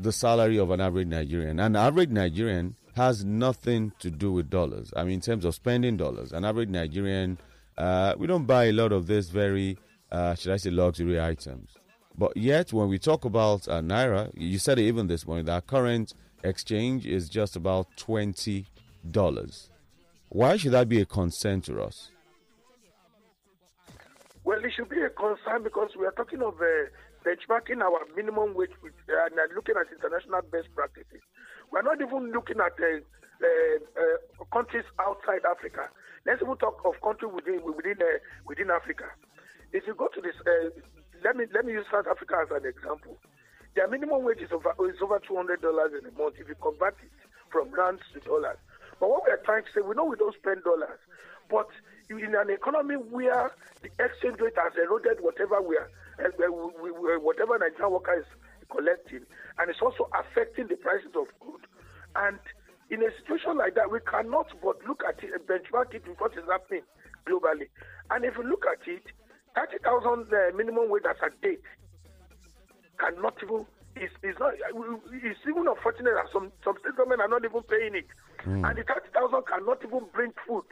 the 0.00 0.12
salary 0.12 0.58
of 0.58 0.70
an 0.70 0.80
average 0.80 1.08
Nigerian, 1.08 1.58
an 1.58 1.76
average 1.76 2.10
Nigerian 2.10 2.76
has 2.94 3.24
nothing 3.24 3.92
to 4.00 4.10
do 4.10 4.32
with 4.32 4.50
dollars. 4.50 4.92
I 4.96 5.04
mean, 5.04 5.14
in 5.14 5.20
terms 5.20 5.44
of 5.44 5.54
spending 5.54 5.96
dollars, 5.96 6.32
an 6.32 6.44
average 6.44 6.68
Nigerian, 6.68 7.38
uh, 7.76 8.14
we 8.18 8.26
don't 8.26 8.44
buy 8.44 8.66
a 8.66 8.72
lot 8.72 8.92
of 8.92 9.06
this 9.06 9.28
very, 9.28 9.78
uh, 10.12 10.34
should 10.34 10.52
I 10.52 10.56
say, 10.56 10.70
luxury 10.70 11.20
items. 11.20 11.76
But 12.16 12.36
yet, 12.36 12.72
when 12.72 12.88
we 12.88 12.98
talk 12.98 13.24
about 13.24 13.68
uh, 13.68 13.80
naira, 13.80 14.32
you 14.34 14.58
said 14.58 14.78
it 14.80 14.82
even 14.82 15.06
this 15.06 15.26
morning, 15.26 15.46
that 15.46 15.68
current 15.68 16.12
exchange 16.42 17.06
is 17.06 17.28
just 17.28 17.54
about 17.54 17.86
twenty 17.96 18.66
dollars. 19.08 19.70
Why 20.28 20.56
should 20.56 20.72
that 20.72 20.88
be 20.88 21.00
a 21.00 21.06
concern 21.06 21.60
to 21.62 21.80
us? 21.82 22.10
It 24.58 24.72
should 24.74 24.88
be 24.90 25.00
a 25.00 25.10
concern 25.10 25.62
because 25.62 25.90
we 25.98 26.04
are 26.06 26.12
talking 26.18 26.42
of 26.42 26.58
uh, 26.58 26.90
benchmarking 27.22 27.78
our 27.78 28.02
minimum 28.16 28.54
wage 28.54 28.74
with, 28.82 28.92
uh, 29.06 29.26
and 29.30 29.38
looking 29.54 29.76
at 29.78 29.86
international 29.86 30.42
best 30.50 30.66
practices. 30.74 31.22
We're 31.70 31.86
not 31.86 32.00
even 32.02 32.32
looking 32.34 32.58
at 32.58 32.74
uh, 32.74 32.98
uh, 32.98 33.78
uh, 33.94 34.44
countries 34.50 34.84
outside 34.98 35.46
Africa. 35.46 35.86
Let's 36.26 36.42
even 36.42 36.56
talk 36.58 36.82
of 36.84 36.98
countries 37.06 37.30
within 37.30 37.62
within 37.62 38.02
uh, 38.02 38.18
within 38.50 38.70
Africa. 38.74 39.06
If 39.70 39.86
you 39.86 39.94
go 39.94 40.08
to 40.10 40.20
this, 40.20 40.34
let 41.22 41.36
me 41.36 41.46
let 41.54 41.64
me 41.64 41.72
use 41.72 41.86
South 41.92 42.10
Africa 42.10 42.42
as 42.42 42.50
an 42.50 42.66
example. 42.66 43.14
Their 43.76 43.86
minimum 43.86 44.24
wage 44.26 44.42
is 44.42 44.50
over 44.50 44.74
is 44.90 44.98
over 44.98 45.22
two 45.22 45.36
hundred 45.38 45.62
dollars 45.62 45.94
in 45.94 46.02
a 46.02 46.12
month 46.18 46.34
if 46.40 46.48
you 46.50 46.58
convert 46.58 46.98
it 46.98 47.14
from 47.52 47.70
rands 47.70 48.02
to 48.12 48.20
dollars. 48.26 48.58
But 48.98 49.06
what 49.08 49.22
we 49.22 49.30
are 49.30 49.42
trying 49.46 49.62
to 49.62 49.70
say, 49.70 49.86
we 49.86 49.94
know 49.94 50.04
we 50.10 50.18
don't 50.18 50.34
spend 50.34 50.64
dollars, 50.66 50.98
but 51.46 51.70
in 52.10 52.34
an 52.34 52.50
economy 52.50 52.94
where 52.96 53.52
the 53.82 53.90
exchange 54.02 54.40
rate 54.40 54.56
has 54.56 54.72
eroded 54.82 55.20
whatever 55.20 55.60
we 55.60 55.76
are, 55.76 55.90
we, 56.80 56.90
we, 56.90 57.16
whatever 57.18 57.58
Nigerian 57.58 57.92
worker 57.92 58.18
is 58.18 58.26
collecting, 58.70 59.24
and 59.58 59.70
it's 59.70 59.80
also 59.82 60.08
affecting 60.16 60.68
the 60.68 60.76
prices 60.76 61.12
of 61.14 61.28
goods. 61.40 61.64
And 62.16 62.38
in 62.90 63.02
a 63.02 63.10
situation 63.20 63.58
like 63.58 63.74
that, 63.74 63.90
we 63.90 64.00
cannot 64.00 64.48
but 64.62 64.80
look 64.88 65.02
at 65.06 65.22
it 65.22 65.30
and 65.36 65.44
benchmark 65.44 65.92
it 65.94 66.08
with 66.08 66.18
what 66.18 66.32
is 66.32 66.44
happening 66.48 66.82
globally. 67.28 67.68
And 68.10 68.24
if 68.24 68.36
you 68.36 68.44
look 68.44 68.64
at 68.64 68.80
it, 68.88 69.04
30,000 69.54 70.32
uh, 70.32 70.56
minimum 70.56 70.88
wage 70.88 71.04
as 71.08 71.16
a 71.20 71.30
date 71.44 71.60
cannot 72.98 73.36
even 73.42 73.66
is, 73.96 74.10
is 74.22 74.36
not 74.38 74.54
it's 74.54 75.40
even 75.48 75.66
unfortunate 75.66 76.14
that 76.14 76.30
some 76.32 76.52
some 76.62 76.74
state 76.78 76.94
government 76.96 77.20
are 77.20 77.28
not 77.28 77.44
even 77.44 77.62
paying 77.66 77.94
it, 77.98 78.06
mm. 78.46 78.62
and 78.62 78.78
the 78.78 78.84
thirty 78.86 79.10
thousand 79.10 79.42
cannot 79.46 79.82
even 79.82 80.06
bring 80.14 80.30
food 80.46 80.62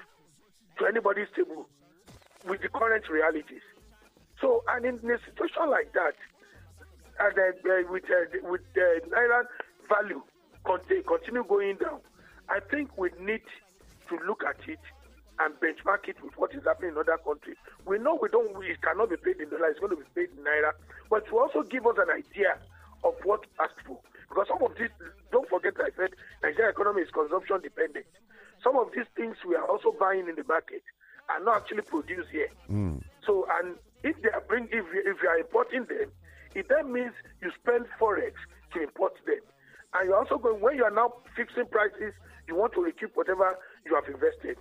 to 0.79 0.87
anybody's 0.87 1.29
table 1.35 1.69
with 2.47 2.61
the 2.63 2.69
current 2.69 3.09
realities. 3.09 3.63
So, 4.41 4.63
and 4.69 4.85
in, 4.85 4.97
a 4.97 5.19
situation 5.25 5.71
like 5.71 5.93
that, 5.95 6.15
and 7.19 7.39
uh, 7.39 7.91
with 7.91 8.05
uh, 8.05 8.51
with 8.51 8.61
the 8.75 9.01
uh, 9.03 9.09
naira 9.09 9.45
value 9.89 10.23
continue, 10.65 11.03
continue 11.03 11.45
going 11.49 11.77
down, 11.77 12.01
I 12.49 12.61
think 12.61 12.97
we 12.99 13.11
need 13.19 13.41
to 14.09 14.19
look 14.27 14.45
at 14.45 14.61
it 14.69 14.81
and 15.41 15.55
benchmark 15.61 16.09
it 16.09 16.17
with 16.23 16.37
what 16.37 16.55
is 16.55 16.65
happening 16.65 16.93
in 16.93 16.99
other 16.99 17.19
countries. 17.25 17.57
We 17.87 17.99
know 17.99 18.19
we 18.21 18.29
don't, 18.29 18.53
it 18.65 18.81
cannot 18.83 19.11
be 19.11 19.17
paid 19.17 19.41
in 19.41 19.51
dollars, 19.51 19.77
it's 19.77 19.81
going 19.81 19.97
to 19.97 20.01
be 20.01 20.09
paid 20.15 20.29
in 20.37 20.45
naira, 20.45 20.73
but 21.11 21.27
to 21.29 21.39
also 21.39 21.63
give 21.63 21.87
us 21.87 21.97
an 21.99 22.11
idea 22.11 22.57
of 23.05 23.15
what 23.25 23.45
asked 23.61 23.81
for. 23.87 23.99
Because 24.29 24.49
some 24.49 24.63
of 24.63 24.77
these, 24.79 24.91
don't 25.31 25.49
forget 25.49 25.75
I 25.79 25.91
said 25.97 26.11
Nigerian 26.43 26.71
economy 26.73 27.03
is 27.03 27.11
consumption 27.11 27.61
dependent. 27.63 28.07
Some 28.67 28.79
of 28.79 28.91
these 28.91 29.07
things 29.15 29.37
we 29.47 29.55
are 29.55 29.65
also 29.65 29.95
buying 29.95 30.27
in 30.29 30.35
the 30.35 30.43
market 30.43 30.83
are 31.31 31.39
not 31.39 31.59
actually 31.59 31.83
produced 31.83 32.31
here. 32.33 32.49
Mm. 32.69 33.01
So, 33.25 33.47
and 33.61 33.77
if 34.03 34.21
they 34.23 34.31
are 34.31 34.43
bring, 34.49 34.65
if 34.65 34.85
you, 34.91 35.03
if 35.07 35.23
you 35.23 35.29
are 35.29 35.39
importing 35.39 35.85
them, 35.85 36.11
it 36.57 36.67
then 36.69 36.93
means 36.93 37.13
you 37.41 37.53
spend 37.63 37.87
forex 38.01 38.33
to 38.75 38.83
import 38.83 39.15
them, 39.25 39.39
and 39.95 40.09
you're 40.09 40.19
also 40.19 40.37
going 40.37 40.61
when 40.61 40.75
you 40.75 40.83
are 40.83 40.91
now 40.91 41.15
fixing 41.37 41.67
prices, 41.67 42.13
you 42.49 42.57
want 42.57 42.73
to 42.73 42.83
recoup 42.83 43.15
whatever 43.15 43.57
you 43.85 43.95
have 43.95 44.13
invested, 44.13 44.59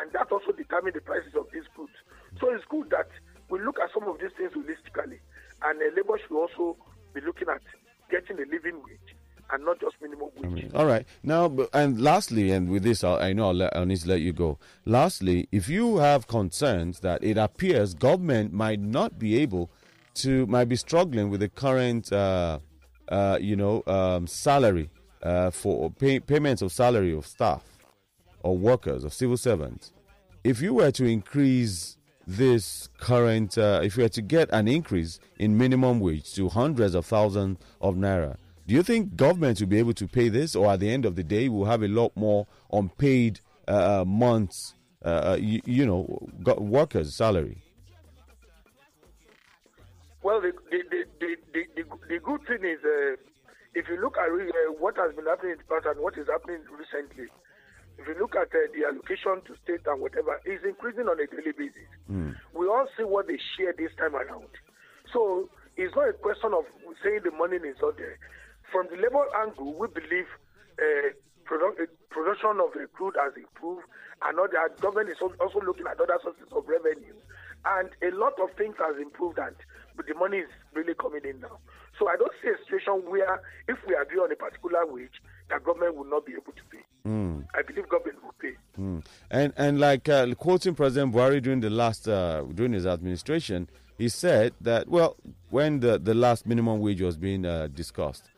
and 0.00 0.10
that 0.14 0.32
also 0.32 0.52
determines 0.52 0.94
the 0.94 1.02
prices 1.02 1.34
of 1.36 1.44
these 1.52 1.68
goods. 1.76 1.92
So 2.40 2.48
it's 2.54 2.64
good 2.70 2.88
that 2.88 3.08
we 3.50 3.60
look 3.60 3.76
at 3.84 3.92
some 3.92 4.08
of 4.08 4.18
these 4.18 4.32
things 4.38 4.52
holistically, 4.52 5.20
and 5.60 5.76
uh, 5.76 5.84
labor 5.94 6.16
should 6.16 6.34
also 6.34 6.78
be 7.12 7.20
looking 7.20 7.48
at 7.50 7.60
getting 8.08 8.38
a 8.38 8.48
living 8.48 8.80
wage 8.80 9.12
and 9.52 9.64
not 9.64 9.78
just 9.80 9.96
minimum 10.00 10.30
wage. 10.36 10.70
All 10.74 10.86
right. 10.86 11.06
Now, 11.22 11.54
and 11.72 12.00
lastly, 12.00 12.50
and 12.50 12.68
with 12.70 12.82
this, 12.82 13.04
I'll, 13.04 13.16
i 13.16 13.32
know 13.32 13.48
I'll, 13.48 13.54
let, 13.54 13.76
I'll 13.76 13.86
need 13.86 14.00
to 14.00 14.08
let 14.08 14.20
you 14.20 14.32
go. 14.32 14.58
Lastly, 14.86 15.48
if 15.52 15.68
you 15.68 15.98
have 15.98 16.26
concerns 16.26 17.00
that 17.00 17.22
it 17.22 17.36
appears 17.36 17.94
government 17.94 18.52
might 18.52 18.80
not 18.80 19.18
be 19.18 19.38
able 19.38 19.70
to, 20.14 20.46
might 20.46 20.68
be 20.68 20.76
struggling 20.76 21.30
with 21.30 21.40
the 21.40 21.48
current, 21.48 22.12
uh, 22.12 22.58
uh, 23.08 23.38
you 23.40 23.54
know, 23.54 23.82
um, 23.86 24.26
salary 24.26 24.90
uh, 25.22 25.50
for 25.50 25.90
pay, 25.90 26.18
payments 26.18 26.62
of 26.62 26.72
salary 26.72 27.14
of 27.14 27.26
staff 27.26 27.62
or 28.42 28.56
workers 28.56 29.04
of 29.04 29.12
civil 29.12 29.36
servants, 29.36 29.92
if 30.44 30.60
you 30.60 30.74
were 30.74 30.90
to 30.90 31.04
increase 31.04 31.98
this 32.26 32.88
current, 32.98 33.58
uh, 33.58 33.80
if 33.82 33.96
you 33.96 34.02
were 34.04 34.08
to 34.08 34.22
get 34.22 34.48
an 34.52 34.66
increase 34.66 35.20
in 35.38 35.58
minimum 35.58 36.00
wage 36.00 36.32
to 36.34 36.48
hundreds 36.48 36.94
of 36.94 37.04
thousands 37.04 37.58
of 37.80 37.96
naira, 37.96 38.36
do 38.72 38.76
you 38.78 38.82
think 38.82 39.16
government 39.16 39.60
will 39.60 39.66
be 39.66 39.78
able 39.78 39.92
to 39.92 40.08
pay 40.08 40.30
this, 40.30 40.56
or 40.56 40.72
at 40.72 40.80
the 40.80 40.88
end 40.90 41.04
of 41.04 41.14
the 41.14 41.22
day, 41.22 41.50
we'll 41.50 41.66
have 41.66 41.82
a 41.82 41.88
lot 41.88 42.10
more 42.16 42.46
unpaid 42.72 43.38
uh, 43.68 44.00
uh 44.00 44.04
months, 44.06 44.74
uh, 45.04 45.08
uh 45.08 45.38
you, 45.38 45.60
you, 45.66 45.84
know, 45.84 46.26
workers' 46.56 47.14
salary? 47.14 47.58
Well, 50.22 50.40
the, 50.40 50.52
the, 50.70 51.04
the, 51.20 51.36
the, 51.52 51.84
the, 52.08 52.18
good 52.20 52.40
thing 52.46 52.64
is, 52.64 52.80
uh, 52.82 53.20
if 53.74 53.90
you 53.90 54.00
look 54.00 54.16
at 54.16 54.30
uh, 54.32 54.72
what 54.80 54.96
has 54.96 55.14
been 55.16 55.26
happening 55.26 55.52
in 55.52 55.58
the 55.58 55.64
past 55.64 55.84
and 55.84 56.00
what 56.00 56.16
is 56.16 56.26
happening 56.28 56.64
recently, 56.72 57.28
if 57.98 58.08
you 58.08 58.16
look 58.18 58.34
at 58.36 58.48
uh, 58.56 58.72
the 58.72 58.88
allocation 58.88 59.44
to 59.44 59.52
state 59.62 59.84
and 59.84 60.00
whatever, 60.00 60.40
is 60.46 60.64
increasing 60.64 61.08
on 61.12 61.20
a 61.20 61.26
daily 61.26 61.52
basis. 61.52 61.92
Mm. 62.10 62.36
We 62.54 62.68
all 62.68 62.88
see 62.96 63.04
what 63.04 63.26
they 63.26 63.36
share 63.58 63.74
this 63.76 63.92
time 63.98 64.16
around. 64.16 64.48
So 65.12 65.50
it's 65.76 65.94
not 65.94 66.08
a 66.08 66.14
question 66.14 66.54
of 66.56 66.64
saying 67.04 67.20
the 67.24 67.32
money 67.32 67.56
is 67.56 67.76
not 67.82 67.98
there. 67.98 68.16
From 68.72 68.88
the 68.90 68.96
labor 68.96 69.24
angle, 69.36 69.74
we 69.78 69.86
believe 69.88 70.26
uh, 70.80 71.12
produ- 71.44 71.76
uh, 71.80 71.86
production 72.10 72.58
of 72.60 72.72
the 72.72 72.86
crude 72.94 73.14
has 73.20 73.34
improved, 73.36 73.84
and 74.24 74.38
other 74.38 74.72
government 74.80 75.10
is 75.10 75.20
also 75.20 75.60
looking 75.60 75.86
at 75.86 76.00
other 76.00 76.18
sources 76.22 76.48
of 76.52 76.66
revenue, 76.66 77.14
and 77.66 77.90
a 78.02 78.16
lot 78.16 78.32
of 78.40 78.50
things 78.56 78.74
has 78.78 78.96
improved, 79.00 79.38
and 79.38 79.54
but 79.94 80.06
the 80.06 80.14
money 80.14 80.38
is 80.38 80.48
really 80.72 80.94
coming 80.94 81.20
in 81.24 81.40
now. 81.40 81.58
So 81.98 82.08
I 82.08 82.16
don't 82.16 82.32
see 82.42 82.48
a 82.48 82.56
situation 82.64 83.02
where 83.10 83.42
if 83.68 83.76
we 83.86 83.94
agree 83.94 84.18
on 84.18 84.32
a 84.32 84.36
particular 84.36 84.86
wage, 84.86 85.20
the 85.50 85.58
government 85.60 85.96
will 85.96 86.08
not 86.08 86.24
be 86.24 86.32
able 86.32 86.52
to 86.52 86.62
pay. 86.70 86.82
Mm. 87.06 87.44
I 87.54 87.62
believe 87.62 87.88
government 87.88 88.24
will 88.24 88.34
pay. 88.40 88.54
Mm. 88.80 89.04
And 89.30 89.52
and 89.56 89.80
like 89.80 90.08
uh, 90.08 90.32
quoting 90.34 90.74
President 90.74 91.12
Buhari 91.14 91.42
during 91.42 91.60
the 91.60 91.70
last 91.70 92.08
uh, 92.08 92.42
during 92.54 92.72
his 92.72 92.86
administration, 92.86 93.68
he 93.98 94.08
said 94.08 94.54
that 94.60 94.88
well, 94.88 95.16
when 95.50 95.80
the 95.80 95.98
the 95.98 96.14
last 96.14 96.46
minimum 96.46 96.80
wage 96.80 97.02
was 97.02 97.16
being 97.18 97.44
uh, 97.44 97.68
discussed, 97.68 98.30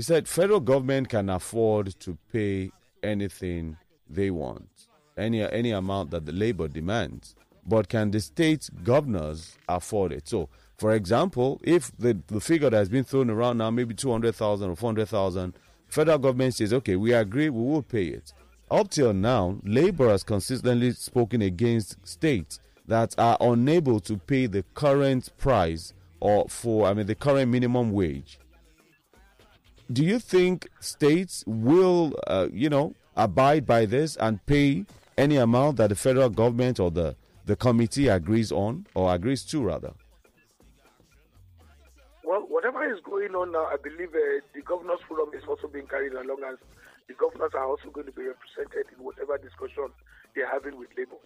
he 0.00 0.02
said 0.02 0.26
federal 0.26 0.60
government 0.60 1.10
can 1.10 1.28
afford 1.28 1.94
to 2.00 2.16
pay 2.32 2.70
anything 3.02 3.76
they 4.08 4.30
want, 4.30 4.88
any 5.18 5.42
any 5.42 5.72
amount 5.72 6.10
that 6.10 6.24
the 6.24 6.32
labor 6.32 6.68
demands. 6.68 7.34
But 7.66 7.90
can 7.90 8.10
the 8.10 8.20
state 8.20 8.70
governors 8.82 9.58
afford 9.68 10.12
it? 10.12 10.26
So, 10.26 10.48
for 10.78 10.94
example, 10.94 11.60
if 11.62 11.94
the, 11.98 12.18
the 12.28 12.40
figure 12.40 12.70
that 12.70 12.78
has 12.78 12.88
been 12.88 13.04
thrown 13.04 13.28
around 13.28 13.58
now, 13.58 13.70
maybe 13.70 13.92
200,000 13.92 14.70
or 14.70 14.74
400,000, 14.74 15.52
federal 15.88 16.16
government 16.16 16.54
says, 16.54 16.72
okay, 16.72 16.96
we 16.96 17.12
agree, 17.12 17.50
we 17.50 17.62
will 17.62 17.82
pay 17.82 18.06
it. 18.06 18.32
Up 18.70 18.88
till 18.88 19.12
now, 19.12 19.58
labor 19.64 20.08
has 20.08 20.22
consistently 20.22 20.92
spoken 20.92 21.42
against 21.42 21.98
states 22.08 22.58
that 22.86 23.14
are 23.18 23.36
unable 23.38 24.00
to 24.00 24.16
pay 24.16 24.46
the 24.46 24.64
current 24.72 25.28
price 25.36 25.92
or 26.20 26.48
for, 26.48 26.86
I 26.86 26.94
mean, 26.94 27.06
the 27.06 27.14
current 27.14 27.50
minimum 27.50 27.92
wage 27.92 28.38
do 29.92 30.04
you 30.04 30.18
think 30.18 30.68
states 30.80 31.42
will, 31.46 32.14
uh, 32.26 32.48
you 32.52 32.68
know, 32.68 32.94
abide 33.16 33.66
by 33.66 33.86
this 33.86 34.16
and 34.16 34.44
pay 34.46 34.84
any 35.18 35.36
amount 35.36 35.78
that 35.78 35.88
the 35.88 35.96
federal 35.96 36.30
government 36.30 36.78
or 36.78 36.90
the, 36.90 37.16
the 37.46 37.56
committee 37.56 38.08
agrees 38.08 38.52
on 38.52 38.86
or 38.94 39.12
agrees 39.12 39.42
to, 39.44 39.62
rather? 39.62 39.92
Well, 42.22 42.42
whatever 42.42 42.84
is 42.92 43.00
going 43.02 43.34
on 43.34 43.50
now, 43.50 43.66
I 43.66 43.76
believe 43.82 44.10
uh, 44.10 44.40
the 44.54 44.62
governors' 44.62 45.00
forum 45.08 45.30
is 45.34 45.42
also 45.48 45.66
being 45.66 45.86
carried 45.86 46.12
along 46.12 46.44
as 46.46 46.58
the 47.08 47.14
governors 47.14 47.50
are 47.54 47.66
also 47.66 47.90
going 47.90 48.06
to 48.06 48.12
be 48.12 48.22
represented 48.22 48.86
in 48.96 49.02
whatever 49.02 49.36
discussion 49.38 49.90
they're 50.36 50.50
having 50.50 50.78
with 50.78 50.88
Labour. 50.96 51.18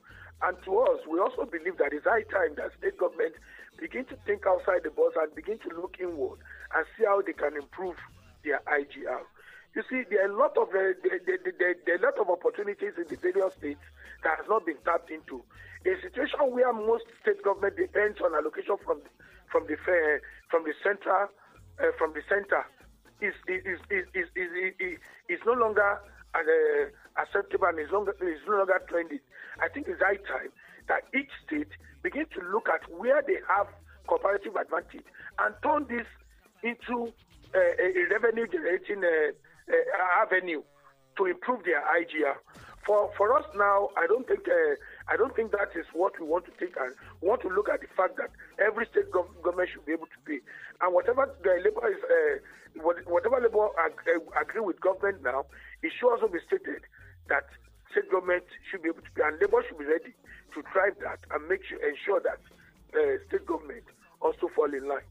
And 0.43 0.57
to 0.65 0.79
us, 0.81 1.01
we 1.11 1.21
also 1.21 1.45
believe 1.45 1.77
that 1.77 1.93
it's 1.93 2.09
high 2.09 2.25
time 2.33 2.57
that 2.57 2.73
state 2.79 2.97
government 2.97 3.35
begin 3.79 4.07
to 4.07 4.17
think 4.25 4.47
outside 4.47 4.81
the 4.83 4.91
box 4.91 5.15
and 5.21 5.35
begin 5.35 5.59
to 5.69 5.77
look 5.77 5.97
inward 6.01 6.39
and 6.75 6.87
see 6.97 7.05
how 7.05 7.21
they 7.21 7.35
can 7.35 7.55
improve 7.57 7.97
their 8.45 8.61
IGR. 8.69 9.25
You 9.75 9.83
see, 9.91 10.05
there 10.09 10.23
are 10.23 10.31
a 10.31 10.37
lot 10.37 10.57
of 10.57 10.69
uh, 10.69 10.95
there, 11.03 11.19
there, 11.27 11.39
there, 11.43 11.75
there, 11.85 11.95
are 11.97 11.99
a 11.99 12.07
lot 12.07 12.19
of 12.21 12.31
opportunities 12.31 12.95
in 12.97 13.11
the 13.11 13.17
various 13.17 13.55
states 13.59 13.83
that 14.23 14.39
has 14.39 14.47
not 14.49 14.65
been 14.65 14.79
tapped 14.85 15.11
into. 15.11 15.43
A 15.85 16.01
situation 16.01 16.39
where 16.55 16.73
most 16.73 17.05
state 17.21 17.43
government 17.43 17.77
depends 17.77 18.21
on 18.23 18.35
allocation 18.35 18.77
from 18.87 19.03
from 19.51 19.67
the 19.67 19.77
from 20.49 20.63
the 20.63 20.75
center 20.83 21.27
uh, 21.83 21.91
from 21.99 22.15
the 22.15 22.23
center 22.29 22.63
is 23.21 23.35
is, 23.49 23.81
is, 23.91 24.07
is, 24.15 24.29
is, 24.37 24.51
is, 24.79 24.99
is 25.29 25.41
no 25.45 25.53
longer 25.53 25.99
uh, 26.35 27.21
acceptable 27.21 27.67
and 27.67 27.79
is, 27.79 27.91
longer, 27.91 28.15
is 28.23 28.41
no 28.47 28.59
longer 28.59 28.81
trending. 28.89 29.21
I 29.61 29.69
think 29.69 29.89
it's 29.89 30.01
high 30.01 30.23
time 30.23 30.51
that 30.89 31.03
each 31.15 31.31
state 31.47 31.71
begin 32.03 32.27
to 32.35 32.41
look 32.53 32.69
at 32.69 32.83
where 32.91 33.23
they 33.27 33.39
have 33.49 33.67
comparative 34.09 34.55
advantage 34.57 35.07
and 35.39 35.55
turn 35.63 35.87
this 35.89 36.07
into 36.63 37.13
a 37.59 38.03
revenue 38.11 38.47
generating 38.47 39.03
uh, 39.05 39.33
uh, 39.71 40.23
avenue 40.23 40.63
to 41.17 41.27
improve 41.27 41.65
their 41.65 41.83
IGR. 41.83 42.35
For 42.87 43.11
for 43.17 43.33
us 43.39 43.45
now, 43.57 43.89
I 43.97 44.07
don't 44.07 44.27
think 44.29 44.47
uh, 44.49 44.75
I 45.09 45.17
don't 45.17 45.35
think 45.35 45.53
that 45.53 45.71
is 45.75 45.87
what 45.95 46.13
we 46.21 46.27
want 46.27 46.45
to 46.47 46.53
take, 46.61 46.77
and 46.77 46.93
want 47.23 47.41
to 47.43 47.49
look 47.49 47.69
at 47.69 47.81
the 47.81 47.89
fact 47.97 48.17
that 48.19 48.31
every 48.59 48.87
state 48.91 49.11
gov- 49.11 49.33
government 49.43 49.71
should 49.73 49.87
be 49.87 49.93
able 49.93 50.07
to 50.07 50.21
pay, 50.27 50.41
and 50.83 50.93
whatever 50.93 51.33
the 51.43 51.61
labor 51.65 51.89
is, 51.89 51.97
uh, 52.05 52.83
whatever 53.09 53.41
labor 53.41 53.69
ag- 53.81 54.21
agree 54.39 54.61
with 54.61 54.81
government 54.81 55.23
now, 55.23 55.47
it 55.83 55.93
should 55.99 56.13
also 56.13 56.29
be 56.29 56.41
stated 56.47 56.85
that 57.29 57.49
state 57.91 58.11
government 58.11 58.45
should 58.71 58.83
be 58.83 58.91
able 58.91 59.01
to 59.01 59.11
pay, 59.17 59.23
and 59.25 59.41
labor 59.41 59.65
should 59.67 59.79
be 59.79 59.87
ready 59.87 60.13
to 60.53 60.61
drive 60.75 60.93
that 61.01 61.25
and 61.33 61.49
make 61.49 61.65
sure 61.65 61.81
ensure 61.81 62.21
that 62.21 62.41
uh, 62.93 63.17
state 63.29 63.47
government 63.47 63.85
also 64.21 64.51
fall 64.55 64.69
in 64.69 64.85
line. 64.87 65.09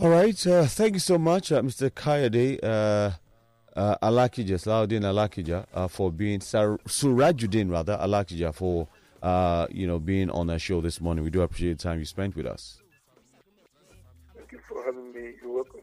All 0.00 0.10
right. 0.10 0.46
Uh, 0.46 0.64
thank 0.66 0.94
you 0.94 1.00
so 1.00 1.18
much, 1.18 1.50
uh, 1.50 1.60
Mr. 1.60 1.90
Kayode 1.90 2.62
uh, 2.62 3.10
uh, 3.76 3.96
Alakija, 4.00 4.54
Alakija, 4.54 5.66
uh, 5.74 5.88
for 5.88 6.12
being, 6.12 6.40
Sar- 6.40 6.78
Surajudeen 6.86 7.68
rather, 7.68 7.96
Alakija, 8.00 8.54
for, 8.54 8.86
uh, 9.24 9.66
you 9.70 9.88
know, 9.88 9.98
being 9.98 10.30
on 10.30 10.50
our 10.50 10.58
show 10.60 10.80
this 10.80 11.00
morning. 11.00 11.24
We 11.24 11.30
do 11.30 11.42
appreciate 11.42 11.78
the 11.78 11.82
time 11.82 11.98
you 11.98 12.04
spent 12.04 12.36
with 12.36 12.46
us. 12.46 12.80
Thank 14.36 14.52
you 14.52 14.60
for 14.68 14.84
having 14.84 15.12
me. 15.12 15.32
You're 15.42 15.52
welcome. 15.52 15.80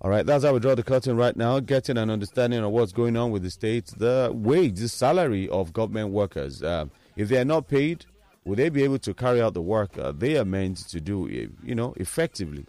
All 0.00 0.10
right, 0.10 0.24
that's 0.24 0.44
how 0.44 0.52
we 0.54 0.60
draw 0.60 0.76
the 0.76 0.84
curtain 0.84 1.16
right 1.16 1.36
now, 1.36 1.58
getting 1.58 1.98
an 1.98 2.08
understanding 2.08 2.60
of 2.62 2.70
what's 2.70 2.92
going 2.92 3.16
on 3.16 3.32
with 3.32 3.42
the 3.42 3.50
state, 3.50 3.86
the 3.96 4.30
wage, 4.32 4.78
the 4.78 4.88
salary 4.88 5.48
of 5.48 5.72
government 5.72 6.10
workers. 6.10 6.62
Uh, 6.62 6.86
if 7.16 7.28
they 7.28 7.38
are 7.38 7.44
not 7.44 7.66
paid, 7.66 8.06
will 8.44 8.54
they 8.54 8.68
be 8.68 8.84
able 8.84 9.00
to 9.00 9.12
carry 9.12 9.42
out 9.42 9.54
the 9.54 9.60
work 9.60 9.98
uh, 9.98 10.12
they 10.12 10.38
are 10.38 10.44
meant 10.44 10.78
to 10.88 11.00
do, 11.00 11.26
you 11.64 11.74
know, 11.74 11.94
effectively? 11.96 12.64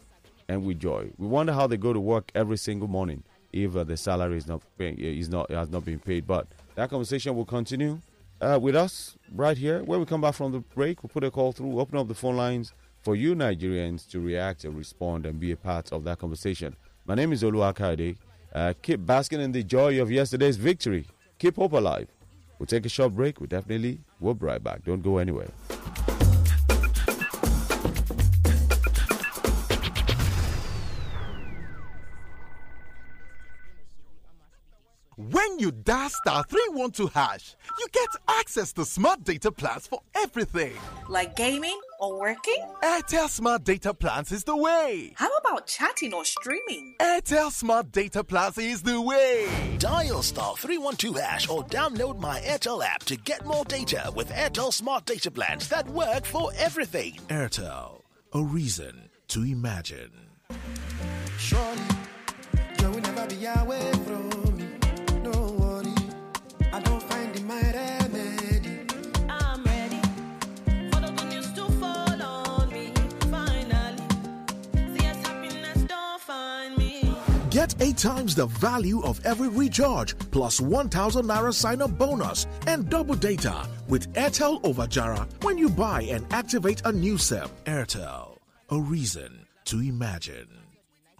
And 0.51 0.65
with 0.65 0.79
joy. 0.79 1.09
We 1.17 1.27
wonder 1.27 1.53
how 1.53 1.65
they 1.65 1.77
go 1.77 1.93
to 1.93 1.99
work 1.99 2.29
every 2.35 2.57
single 2.57 2.89
morning 2.89 3.23
if 3.53 3.75
uh, 3.75 3.85
the 3.85 3.95
salary 3.95 4.37
is 4.37 4.47
not 4.47 4.61
paying, 4.77 4.97
is 4.99 5.29
not 5.29 5.49
has 5.49 5.69
not 5.69 5.85
been 5.85 5.99
paid. 5.99 6.27
But 6.27 6.47
that 6.75 6.89
conversation 6.89 7.35
will 7.35 7.45
continue 7.45 8.01
uh, 8.41 8.59
with 8.61 8.75
us 8.75 9.17
right 9.33 9.57
here. 9.57 9.81
When 9.83 9.99
we 10.01 10.05
come 10.05 10.21
back 10.21 10.35
from 10.35 10.51
the 10.51 10.59
break, 10.59 11.03
we'll 11.03 11.09
put 11.09 11.23
a 11.23 11.31
call 11.31 11.53
through, 11.53 11.79
open 11.79 11.97
up 11.97 12.07
the 12.09 12.15
phone 12.15 12.35
lines 12.35 12.73
for 13.01 13.15
you 13.15 13.33
Nigerians 13.33 14.07
to 14.09 14.19
react 14.19 14.65
and 14.65 14.77
respond 14.77 15.25
and 15.25 15.39
be 15.39 15.51
a 15.53 15.57
part 15.57 15.91
of 15.93 16.03
that 16.03 16.19
conversation. 16.19 16.75
My 17.05 17.15
name 17.15 17.31
is 17.31 17.43
Olu 17.43 17.73
Akade. 17.73 18.17
Uh, 18.53 18.73
keep 18.81 19.05
basking 19.05 19.39
in 19.39 19.53
the 19.53 19.63
joy 19.63 20.01
of 20.01 20.11
yesterday's 20.11 20.57
victory. 20.57 21.05
Keep 21.39 21.55
hope 21.55 21.71
alive. 21.71 22.09
We'll 22.59 22.67
take 22.67 22.85
a 22.85 22.89
short 22.89 23.13
break. 23.15 23.39
We 23.39 23.47
definitely 23.47 23.99
will 24.19 24.33
be 24.33 24.45
right 24.45 24.61
back. 24.61 24.83
Don't 24.83 25.01
go 25.01 25.17
anywhere. 25.17 25.49
When 35.51 35.59
you 35.59 35.71
dial 35.73 36.09
star 36.09 36.45
312 36.45 37.11
hash, 37.13 37.55
you 37.77 37.85
get 37.91 38.07
access 38.39 38.71
to 38.73 38.85
smart 38.85 39.25
data 39.25 39.51
plans 39.51 39.85
for 39.85 39.99
everything. 40.15 40.77
Like 41.09 41.35
gaming 41.35 41.77
or 41.99 42.17
working? 42.17 42.65
Airtel 42.81 43.27
Smart 43.27 43.65
Data 43.65 43.93
Plans 43.93 44.31
is 44.31 44.45
the 44.45 44.55
way. 44.55 45.11
How 45.17 45.29
about 45.39 45.67
chatting 45.67 46.13
or 46.13 46.23
streaming? 46.23 46.95
Airtel 47.01 47.51
Smart 47.51 47.91
Data 47.91 48.23
Plans 48.23 48.57
is 48.59 48.81
the 48.81 49.01
way. 49.01 49.49
Dial 49.77 50.23
star 50.23 50.55
312 50.55 51.17
hash 51.17 51.49
or 51.49 51.65
download 51.65 52.17
my 52.17 52.39
Airtel 52.39 52.81
app 52.81 53.03
to 53.03 53.17
get 53.17 53.45
more 53.45 53.65
data 53.65 54.09
with 54.15 54.29
Airtel 54.29 54.71
Smart 54.71 55.05
Data 55.05 55.29
Plans 55.29 55.67
that 55.67 55.87
work 55.89 56.23
for 56.23 56.51
everything. 56.57 57.19
Airtel, 57.27 58.03
a 58.31 58.41
reason 58.41 59.09
to 59.27 59.43
imagine. 59.43 60.11
Surely, 61.37 61.81
Get 77.71 77.87
eight 77.87 77.97
times 77.97 78.35
the 78.35 78.47
value 78.47 79.01
of 79.03 79.23
every 79.25 79.47
recharge 79.47 80.17
plus 80.31 80.59
1000 80.59 81.25
naira 81.25 81.53
sign 81.53 81.81
up 81.81 81.97
bonus 81.97 82.47
and 82.67 82.89
double 82.89 83.15
data 83.15 83.65
with 83.87 84.11
Airtel 84.13 84.59
over 84.65 84.87
Jara 84.87 85.27
when 85.41 85.57
you 85.57 85.69
buy 85.69 86.01
and 86.03 86.25
activate 86.33 86.81
a 86.85 86.91
new 86.91 87.17
SIM. 87.17 87.47
Airtel, 87.65 88.37
a 88.69 88.79
reason 88.79 89.45
to 89.65 89.79
imagine. 89.79 90.47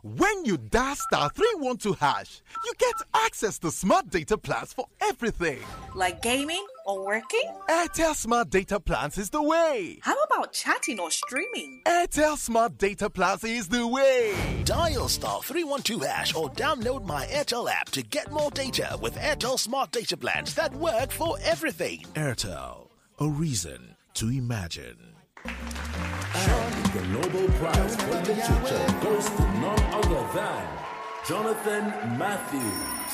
When 0.03 0.45
you 0.45 0.57
dial 0.57 0.95
star 0.95 1.29
312 1.29 1.99
hash, 1.99 2.41
you 2.65 2.73
get 2.79 2.95
access 3.13 3.59
to 3.59 3.71
smart 3.71 4.09
data 4.09 4.37
plans 4.37 4.73
for 4.73 4.87
everything. 4.99 5.59
Like 5.93 6.21
gaming 6.21 6.65
or 6.65 6.70
working? 6.87 7.43
Airtel 7.69 8.15
Smart 8.15 8.49
Data 8.49 8.79
Plans 8.79 9.17
is 9.17 9.29
the 9.29 9.41
way. 9.41 9.99
How 10.01 10.15
about 10.23 10.53
chatting 10.53 10.99
or 10.99 11.11
streaming? 11.11 11.81
Airtel 11.85 12.37
Smart 12.37 12.77
Data 12.77 13.09
Plans 13.09 13.43
is 13.43 13.67
the 13.67 13.85
way. 13.87 14.33
Dial 14.65 15.07
star 15.07 15.41
312 15.41 16.03
hash 16.03 16.35
or 16.35 16.49
download 16.51 17.05
my 17.05 17.25
Airtel 17.27 17.69
app 17.71 17.89
to 17.91 18.01
get 18.03 18.31
more 18.31 18.51
data 18.51 18.97
with 19.01 19.15
Airtel 19.15 19.57
Smart 19.59 19.91
Data 19.91 20.17
Plans 20.17 20.53
that 20.55 20.73
work 20.75 21.11
for 21.11 21.37
everything. 21.43 22.05
Airtel, 22.13 22.89
a 23.19 23.27
reason 23.27 23.95
to 24.15 24.29
imagine. 24.29 24.97
The 25.43 27.07
Nobel 27.07 27.47
Prize 27.57 27.95
for 27.95 28.11
Literature 28.11 28.99
goes 29.01 29.25
to 29.29 29.41
none 29.59 29.79
other 29.93 30.27
than 30.33 30.67
Jonathan 31.27 32.17
Matthews. 32.17 33.11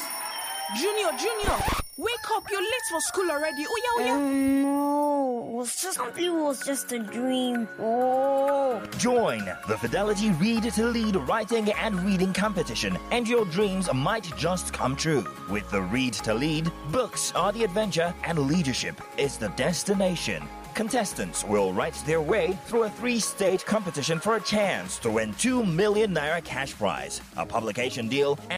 Junior, 0.75 1.11
Junior, 1.17 1.57
wake 1.97 2.31
up! 2.35 2.43
You're 2.49 2.61
late 2.61 2.87
for 2.89 3.01
school 3.01 3.29
already. 3.29 3.65
Oh 3.67 3.81
yeah, 3.83 3.93
oh 3.95 4.05
yeah. 4.05 4.13
Um, 4.13 4.61
no, 4.61 5.45
it 5.49 5.53
was 5.53 5.81
just 5.81 5.97
something. 5.97 6.23
It 6.23 6.29
was 6.33 6.63
just 6.65 6.91
a 6.91 6.99
dream. 6.99 7.67
Oh. 7.79 8.81
Join 8.97 9.45
the 9.67 9.77
Fidelity 9.77 10.31
Read 10.31 10.63
to 10.63 10.85
Lead 10.85 11.15
writing 11.15 11.71
and 11.71 11.99
reading 12.03 12.33
competition, 12.33 12.97
and 13.11 13.27
your 13.27 13.45
dreams 13.45 13.91
might 13.93 14.35
just 14.37 14.73
come 14.73 14.95
true. 14.95 15.25
With 15.49 15.69
the 15.71 15.81
Read 15.81 16.13
to 16.13 16.33
Lead, 16.33 16.71
books 16.91 17.31
are 17.35 17.51
the 17.51 17.63
adventure, 17.63 18.13
and 18.23 18.39
leadership 18.39 19.01
is 19.17 19.37
the 19.37 19.49
destination. 19.49 20.43
Contestants 20.75 21.43
will 21.43 21.73
write 21.73 21.95
their 22.05 22.21
way 22.21 22.57
through 22.65 22.83
a 22.83 22.89
three 22.89 23.19
stage 23.19 23.65
competition 23.65 24.19
for 24.19 24.35
a 24.35 24.41
chance 24.41 24.99
to 24.99 25.09
win 25.09 25.33
2 25.33 25.65
million 25.65 26.13
naira 26.13 26.43
cash 26.43 26.75
prize, 26.75 27.19
a 27.35 27.43
publication 27.43 28.07
deal, 28.07 28.37
and 28.51 28.56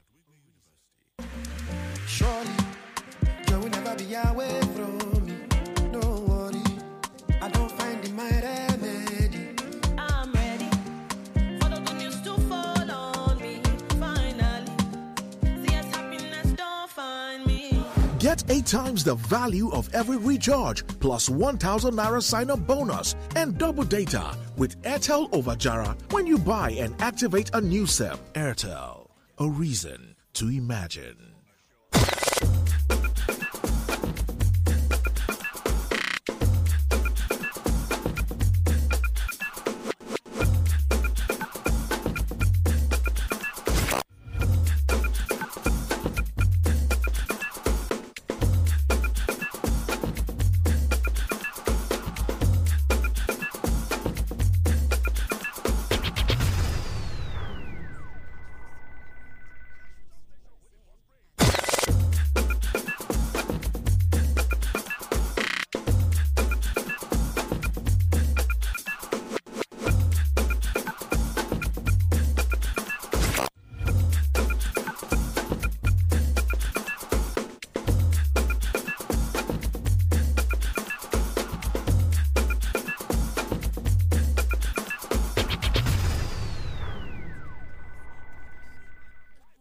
Get 18.39 18.51
eight 18.51 18.65
times 18.65 19.03
the 19.03 19.15
value 19.15 19.69
of 19.71 19.89
every 19.93 20.17
recharge 20.17 20.85
plus 20.99 21.29
1000 21.29 21.93
naira 21.93 22.21
sign 22.21 22.49
up 22.49 22.65
bonus 22.65 23.15
and 23.35 23.57
double 23.57 23.83
data 23.83 24.35
with 24.57 24.81
Airtel 24.83 25.33
over 25.33 25.55
Jara 25.55 25.95
when 26.11 26.25
you 26.25 26.37
buy 26.37 26.71
and 26.71 26.93
activate 27.01 27.49
a 27.53 27.61
new 27.61 27.85
SIM. 27.85 28.17
Airtel, 28.33 29.07
a 29.39 29.49
reason 29.49 30.15
to 30.33 30.47
imagine. 30.49 31.28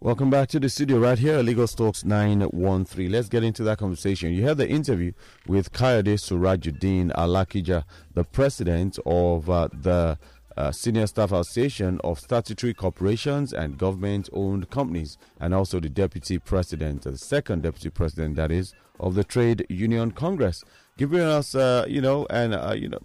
Welcome 0.08 0.30
back 0.30 0.48
to 0.48 0.58
the 0.58 0.70
studio 0.70 1.00
right 1.00 1.18
here 1.18 1.42
Lagos 1.42 1.74
Talks 1.74 2.02
913. 2.02 3.12
Let's 3.12 3.28
get 3.28 3.44
into 3.44 3.62
that 3.64 3.76
conversation. 3.76 4.32
You 4.32 4.44
had 4.44 4.56
the 4.56 4.66
interview 4.66 5.12
with 5.46 5.70
Kayode 5.70 6.14
Surajudeen 6.14 7.12
Alakija, 7.12 7.84
the 8.14 8.24
president 8.24 8.98
of 9.04 9.50
uh, 9.50 9.68
the 9.70 10.18
uh, 10.56 10.72
Senior 10.72 11.08
Staff 11.08 11.32
Association 11.32 12.00
of 12.04 12.18
Statutory 12.20 12.72
Corporations 12.72 13.52
and 13.52 13.76
Government 13.76 14.30
Owned 14.32 14.70
Companies, 14.70 15.18
and 15.40 15.52
also 15.52 15.78
the 15.78 15.90
deputy 15.90 16.38
president, 16.38 17.02
the 17.02 17.18
second 17.18 17.64
deputy 17.64 17.90
president, 17.90 18.36
that 18.36 18.50
is, 18.50 18.72
of 18.98 19.14
the 19.14 19.24
Trade 19.24 19.66
Union 19.68 20.12
Congress, 20.12 20.64
giving 20.96 21.20
us, 21.20 21.54
uh, 21.54 21.84
you 21.86 22.00
know, 22.00 22.26
and, 22.30 22.54
uh, 22.54 22.72
you 22.74 22.88
know, 22.88 23.02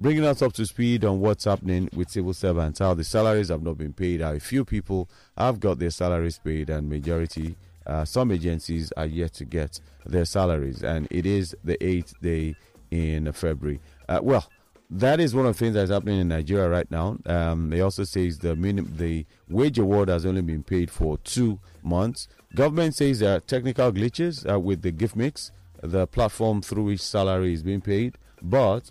bringing 0.00 0.24
us 0.24 0.40
up 0.40 0.54
to 0.54 0.64
speed 0.64 1.04
on 1.04 1.20
what's 1.20 1.44
happening 1.44 1.88
with 1.94 2.08
civil 2.10 2.32
servants, 2.32 2.78
how 2.78 2.94
the 2.94 3.04
salaries 3.04 3.48
have 3.50 3.62
not 3.62 3.76
been 3.76 3.92
paid, 3.92 4.22
how 4.22 4.32
a 4.32 4.40
few 4.40 4.64
people 4.64 5.08
have 5.36 5.60
got 5.60 5.78
their 5.78 5.90
salaries 5.90 6.40
paid, 6.42 6.70
and 6.70 6.88
majority, 6.88 7.54
uh, 7.86 8.04
some 8.04 8.32
agencies 8.32 8.90
are 8.96 9.06
yet 9.06 9.34
to 9.34 9.44
get 9.44 9.78
their 10.06 10.24
salaries. 10.24 10.82
And 10.82 11.06
it 11.10 11.26
is 11.26 11.54
the 11.62 11.82
eighth 11.84 12.14
day 12.22 12.54
in 12.90 13.30
February. 13.32 13.80
Uh, 14.08 14.20
well, 14.22 14.48
that 14.88 15.20
is 15.20 15.34
one 15.34 15.46
of 15.46 15.54
the 15.54 15.58
things 15.58 15.74
that's 15.74 15.90
happening 15.90 16.18
in 16.18 16.28
Nigeria 16.28 16.68
right 16.68 16.90
now. 16.90 17.18
Um, 17.26 17.72
it 17.72 17.80
also 17.80 18.04
says 18.04 18.38
the 18.38 18.56
minim- 18.56 18.94
the 18.96 19.26
wage 19.48 19.78
award 19.78 20.08
has 20.08 20.24
only 20.26 20.42
been 20.42 20.62
paid 20.62 20.90
for 20.90 21.18
two 21.18 21.60
months. 21.82 22.26
Government 22.54 22.96
says 22.96 23.20
there 23.20 23.36
are 23.36 23.40
technical 23.40 23.92
glitches 23.92 24.50
uh, 24.50 24.58
with 24.58 24.82
the 24.82 24.90
GIFMIS, 24.90 25.52
the 25.82 26.06
platform 26.06 26.62
through 26.62 26.84
which 26.84 27.02
salary 27.02 27.52
is 27.52 27.62
being 27.62 27.80
paid, 27.82 28.16
but 28.42 28.90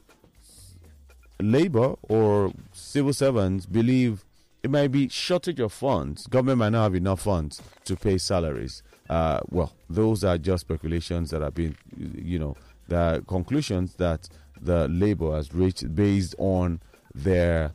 labor 1.42 1.96
or 2.04 2.52
civil 2.74 3.14
servants 3.14 3.66
believe 3.66 4.26
it 4.64 4.70
might 4.70 4.92
be 4.92 5.08
shortage 5.08 5.60
of 5.60 5.72
funds. 5.72 6.28
Government 6.28 6.60
might 6.60 6.70
not 6.70 6.84
have 6.84 6.96
enough 6.96 7.22
funds 7.22 7.62
to 7.86 7.96
pay 7.96 8.18
salaries. 8.18 8.84
Uh, 9.10 9.40
well, 9.50 9.74
those 9.90 10.24
are 10.24 10.38
just 10.38 10.62
speculations 10.62 11.32
that 11.32 11.42
have 11.42 11.56
been, 11.56 11.76
you 11.98 12.38
know, 12.38 12.56
the 12.88 13.24
conclusions 13.28 13.96
that 13.96 14.28
the 14.62 14.88
labor 14.90 15.36
has 15.36 15.54
reached 15.54 15.96
based 15.96 16.36
on 16.38 16.82
their 17.16 17.72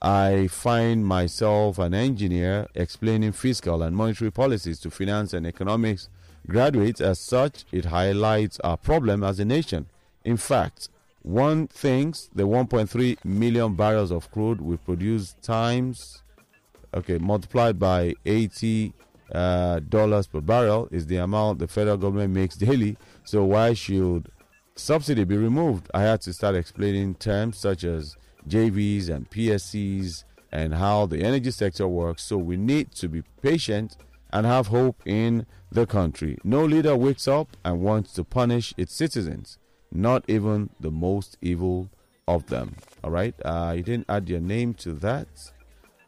I 0.00 0.48
find 0.48 1.06
myself 1.06 1.78
an 1.78 1.94
engineer 1.94 2.66
explaining 2.74 3.30
fiscal 3.32 3.84
and 3.84 3.96
monetary 3.96 4.32
policies 4.32 4.80
to 4.80 4.90
finance 4.90 5.32
and 5.32 5.46
economics 5.46 6.08
graduates. 6.46 7.00
As 7.00 7.18
such, 7.18 7.64
it 7.72 7.86
highlights 7.86 8.60
our 8.60 8.76
problem 8.76 9.22
as 9.24 9.38
a 9.38 9.44
nation. 9.44 9.86
In 10.24 10.36
fact, 10.36 10.88
one 11.22 11.68
thinks 11.68 12.28
the 12.34 12.44
1.3 12.44 13.24
million 13.24 13.74
barrels 13.74 14.10
of 14.10 14.30
crude 14.30 14.60
we 14.60 14.76
produce 14.76 15.34
times, 15.42 16.22
okay, 16.94 17.18
multiplied 17.18 17.78
by 17.78 18.14
80 18.26 18.92
uh, 19.32 19.80
dollars 19.88 20.26
per 20.26 20.40
barrel 20.40 20.88
is 20.90 21.06
the 21.06 21.16
amount 21.16 21.58
the 21.58 21.68
federal 21.68 21.96
government 21.96 22.34
makes 22.34 22.56
daily. 22.56 22.96
So 23.24 23.44
why 23.44 23.72
should 23.74 24.28
subsidy 24.74 25.24
be 25.24 25.36
removed? 25.36 25.90
I 25.94 26.02
had 26.02 26.20
to 26.22 26.32
start 26.32 26.54
explaining 26.54 27.14
terms 27.14 27.56
such 27.58 27.84
as 27.84 28.16
JVs 28.48 29.08
and 29.08 29.30
PSCs 29.30 30.24
and 30.50 30.74
how 30.74 31.06
the 31.06 31.22
energy 31.22 31.50
sector 31.50 31.88
works. 31.88 32.24
So 32.24 32.36
we 32.36 32.56
need 32.56 32.92
to 32.96 33.08
be 33.08 33.22
patient 33.40 33.96
and 34.32 34.46
have 34.46 34.68
hope 34.68 35.02
in 35.06 35.46
the 35.70 35.86
country. 35.86 36.38
No 36.44 36.64
leader 36.64 36.96
wakes 36.96 37.28
up 37.28 37.56
and 37.64 37.80
wants 37.80 38.12
to 38.14 38.24
punish 38.24 38.74
its 38.76 38.94
citizens, 38.94 39.58
not 39.90 40.24
even 40.28 40.70
the 40.80 40.90
most 40.90 41.36
evil 41.40 41.90
of 42.26 42.46
them. 42.46 42.76
All 43.02 43.10
right, 43.10 43.34
uh, 43.44 43.74
you 43.76 43.82
didn't 43.82 44.06
add 44.08 44.28
your 44.28 44.40
name 44.40 44.74
to 44.74 44.92
that. 44.94 45.28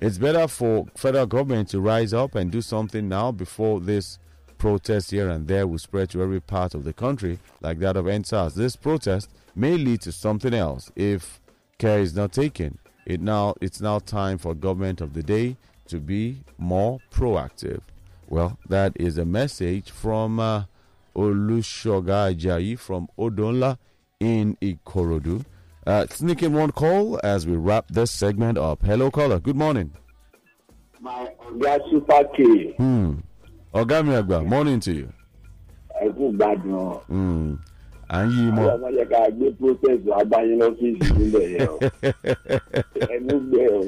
It's 0.00 0.18
better 0.18 0.46
for 0.46 0.86
federal 0.96 1.26
government 1.26 1.70
to 1.70 1.80
rise 1.80 2.14
up 2.14 2.36
and 2.36 2.52
do 2.52 2.62
something 2.62 3.08
now 3.08 3.32
before 3.32 3.80
this 3.80 4.20
protest 4.58 5.10
here 5.10 5.28
and 5.28 5.48
there 5.48 5.66
will 5.66 5.78
spread 5.78 6.10
to 6.10 6.22
every 6.22 6.40
part 6.40 6.74
of 6.74 6.84
the 6.84 6.92
country, 6.92 7.38
like 7.60 7.80
that 7.80 7.96
of 7.96 8.04
NSAS. 8.04 8.54
This 8.54 8.76
protest 8.76 9.30
may 9.56 9.76
lead 9.76 10.00
to 10.02 10.12
something 10.12 10.54
else 10.54 10.92
if 10.94 11.40
care 11.78 12.00
is 12.00 12.14
not 12.14 12.32
taken. 12.32 12.78
It 13.06 13.20
now 13.20 13.54
it's 13.60 13.80
now 13.80 13.98
time 13.98 14.38
for 14.38 14.54
government 14.54 15.00
of 15.00 15.14
the 15.14 15.22
day 15.22 15.56
to 15.88 15.98
be 15.98 16.38
more 16.58 17.00
proactive. 17.12 17.80
Well, 18.28 18.58
that 18.68 18.92
is 18.96 19.18
a 19.18 19.24
message 19.24 19.90
from 19.90 20.38
uh, 20.38 20.64
Olushoga 21.16 22.34
Ajayi 22.34 22.78
from 22.78 23.08
Odonla 23.18 23.78
in 24.20 24.56
Ikorodu. 24.62 25.44
Uh, 25.86 26.06
sneaking 26.10 26.52
one 26.52 26.70
call 26.72 27.18
as 27.24 27.46
we 27.46 27.56
wrap 27.56 27.86
this 27.88 28.10
segment 28.10 28.58
up. 28.58 28.82
Hello, 28.82 29.10
caller. 29.10 29.38
Good 29.40 29.56
morning. 29.56 29.92
My 31.00 31.30
Oga 31.46 31.78
Super 31.90 32.24
K. 32.36 32.72
Hmm. 32.76 33.14
Ogami 33.74 34.22
Agba, 34.22 34.44
morning 34.46 34.80
to 34.80 34.92
you. 34.92 35.08
Ẹ 36.02 36.08
kú 36.14 36.32
gbádùn. 36.36 37.00
Hmm. 37.06 37.54
À 38.08 38.24
ń 38.24 38.30
yí 38.32 38.42
i 38.42 38.50
Àwọn 38.50 38.56
mọ́. 38.56 38.74
ọmọ 38.74 38.88
yẹ 38.96 39.04
ká 39.10 39.30
gbé 39.30 39.46
protest 39.58 40.02
wá 40.06 40.24
báyìí 40.24 40.56
lọ́fíìsì 40.60 41.08
nílẹ̀ 41.18 41.46
yẹn 41.54 41.68
o. 41.68 41.78
Ẹnu 43.14 43.34
gbẹ 43.48 43.62
o. 43.76 43.80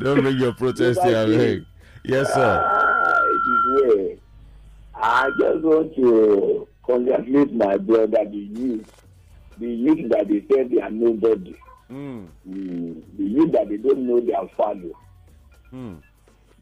Don't 0.00 0.20
bring 0.22 0.38
your 0.38 0.52
protest 0.54 1.00
here, 1.02 1.16
abeg. 1.24 1.64
Yes, 2.04 2.32
sir. 2.34 2.60
Ah, 2.64 3.20
it 3.34 3.44
is 3.52 3.62
well. 3.74 4.16
I 5.02 5.30
just 5.38 5.64
want 5.64 5.94
to 5.96 6.68
congratulate 6.84 7.52
my 7.54 7.76
brother, 7.78 8.24
the 8.30 8.36
youth. 8.38 9.04
The 9.58 9.66
youth 9.68 10.08
that 10.10 10.28
they 10.28 10.44
said 10.50 10.70
they 10.70 10.80
are 10.80 10.90
nobody. 10.90 11.54
Hmm. 11.88 12.24
Mm, 12.48 13.02
the 13.18 13.24
youth 13.24 13.52
that 13.52 13.68
they 13.68 13.76
don't 13.76 14.06
know 14.06 14.20
their 14.20 14.44
value. 14.56 14.94
Hmm. 15.70 15.94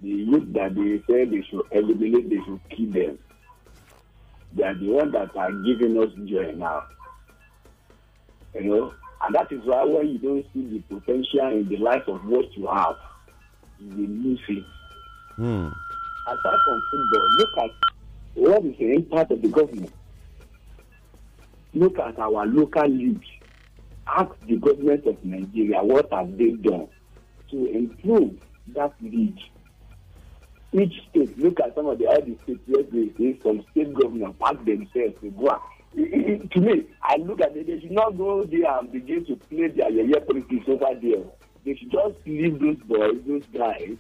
the 0.03 0.09
youth 0.09 0.53
that 0.53 0.75
they 0.75 1.03
say 1.09 1.25
they 1.25 1.43
should 1.51 1.63
eliminate, 1.73 2.31
they 2.31 2.41
should 2.47 2.61
kill 2.71 2.91
them. 2.93 3.19
They 4.59 4.65
are 4.65 4.75
the 4.75 4.89
ones 4.89 5.13
that 5.13 5.37
are 5.37 5.53
giving 5.53 5.97
us 6.03 6.11
joy 6.29 6.53
now. 6.57 6.83
You 8.55 8.65
know, 8.65 8.95
and 9.23 9.35
that 9.35 9.53
is 9.53 9.61
why 9.65 9.85
when 9.85 10.09
you 10.09 10.19
don't 10.19 10.45
see 10.53 10.83
the 10.91 10.97
potential 10.97 11.49
in 11.53 11.69
the 11.69 11.77
life 11.77 12.03
of 12.09 12.25
what 12.25 12.47
you 12.57 12.67
have, 12.67 12.97
you 13.79 13.89
will 13.89 14.31
lose 14.31 14.41
it. 14.49 14.65
Hmm. 15.37 15.69
Aside 16.27 16.59
from 16.65 16.83
football, 16.91 17.29
look 17.39 17.59
at 17.59 17.71
what 18.35 18.65
is 18.65 18.77
the 18.79 18.93
impact 18.95 19.31
of 19.31 19.43
the 19.43 19.49
government. 19.49 19.93
Look 21.75 21.97
at 22.01 22.19
our 22.19 22.45
local 22.47 22.89
leagues. 22.89 23.27
Ask 24.09 24.31
the 24.49 24.57
government 24.57 25.07
of 25.07 25.25
Nigeria 25.25 25.85
what 25.85 26.13
have 26.13 26.37
they 26.37 26.51
done 26.51 26.89
to 27.53 27.67
improve 27.67 28.35
that 28.75 28.93
league. 29.01 29.39
Each 30.73 30.93
state, 31.11 31.39
look 31.39 31.61
at 31.61 31.75
some 31.75 31.87
of 31.87 31.99
the 31.99 32.07
other 32.07 32.27
states 32.45 32.61
where 32.67 32.83
they 32.83 33.09
say 33.17 33.39
some 33.43 33.65
state 33.71 33.93
governors 33.95 34.35
pack 34.41 34.63
themselves 34.65 35.15
to 35.23 35.31
go. 35.31 35.59
and- 35.97 36.51
To 36.51 36.61
me, 36.61 36.85
I 37.03 37.17
look 37.17 37.41
at 37.41 37.57
it, 37.57 37.67
they 37.67 37.81
should 37.81 37.93
not 37.93 38.19
go 38.19 38.45
there 38.45 38.79
and 38.79 38.93
begin 38.93 39.25
to 39.27 39.37
play 39.37 39.69
their 39.69 39.91
yeye 39.91 40.27
politics 40.27 40.69
over 40.69 40.95
there. 41.01 41.25
They 41.65 41.75
should 41.75 41.91
just 41.91 42.17
leave 42.27 42.61
those 42.61 42.77
boys, 42.87 43.21
those 43.27 43.45
guys, 43.53 43.97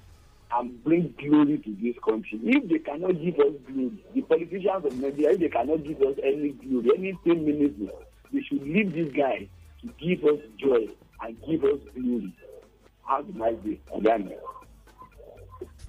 and 0.52 0.84
bring 0.84 1.14
glory 1.18 1.58
to 1.58 1.76
this 1.82 1.96
country. 2.04 2.38
If 2.44 2.68
they 2.68 2.78
cannot 2.78 3.20
give 3.22 3.38
us 3.40 3.54
glory, 3.66 4.04
the 4.14 4.20
politicians 4.22 4.84
of 4.84 4.98
Nigeria, 5.00 5.30
if 5.32 5.40
they 5.40 5.48
cannot 5.48 5.84
give 5.84 6.00
us 6.02 6.16
any 6.22 6.50
glory, 6.50 6.90
anything 6.98 7.44
meaningful, 7.46 7.98
they 8.32 8.42
should 8.42 8.62
leave 8.62 8.92
these 8.92 9.12
guys 9.12 9.46
to 9.80 9.88
give 9.98 10.22
us 10.24 10.40
joy 10.58 10.88
and 11.22 11.36
give 11.46 11.64
us 11.64 11.78
glory. 11.94 12.32
Have 13.04 13.28
a 13.28 13.38
nice 13.38 13.56
day. 13.64 13.78
Again. 13.94 14.32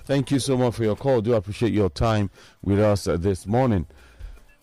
Thank 0.06 0.32
you 0.32 0.40
so 0.40 0.58
much 0.58 0.76
for 0.76 0.84
your 0.84 0.96
call. 0.96 1.22
Do 1.22 1.34
appreciate 1.34 1.72
your 1.74 1.90
time 1.90 2.32
with 2.64 2.80
us 2.80 3.08
uh, 3.08 3.18
this 3.18 3.46
morning. 3.46 3.86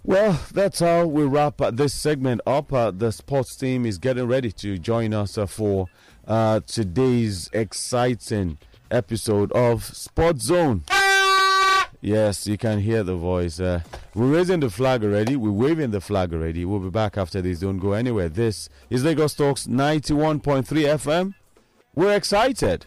Well, 0.02 0.40
that's 0.52 0.80
how 0.80 1.06
we 1.06 1.24
wrap 1.24 1.60
uh, 1.60 1.70
this 1.70 1.92
segment 1.92 2.40
up. 2.46 2.72
Uh, 2.72 2.90
the 2.90 3.10
sports 3.10 3.56
team 3.56 3.86
is 3.86 3.98
getting 3.98 4.26
ready 4.26 4.52
to 4.52 4.78
join 4.78 5.12
us 5.12 5.36
uh, 5.36 5.46
for 5.46 5.88
uh, 6.26 6.60
today's 6.66 7.50
exciting 7.52 8.58
episode 8.90 9.50
of 9.52 9.84
Sports 9.84 10.44
Zone. 10.44 10.84
Yes, 12.00 12.46
you 12.46 12.56
can 12.56 12.78
hear 12.78 13.02
the 13.02 13.16
voice. 13.16 13.58
Uh, 13.58 13.80
we're 14.14 14.32
raising 14.32 14.60
the 14.60 14.70
flag 14.70 15.02
already. 15.02 15.34
We're 15.34 15.50
waving 15.50 15.90
the 15.90 16.00
flag 16.00 16.32
already. 16.32 16.64
We'll 16.64 16.78
be 16.78 16.90
back 16.90 17.16
after 17.18 17.42
this. 17.42 17.60
Don't 17.60 17.78
go 17.78 17.92
anywhere. 17.92 18.28
This 18.28 18.68
is 18.90 19.04
Lagos 19.04 19.34
Talks 19.34 19.66
91.3 19.66 20.62
FM. 20.64 21.34
We're 21.94 22.14
excited. 22.14 22.86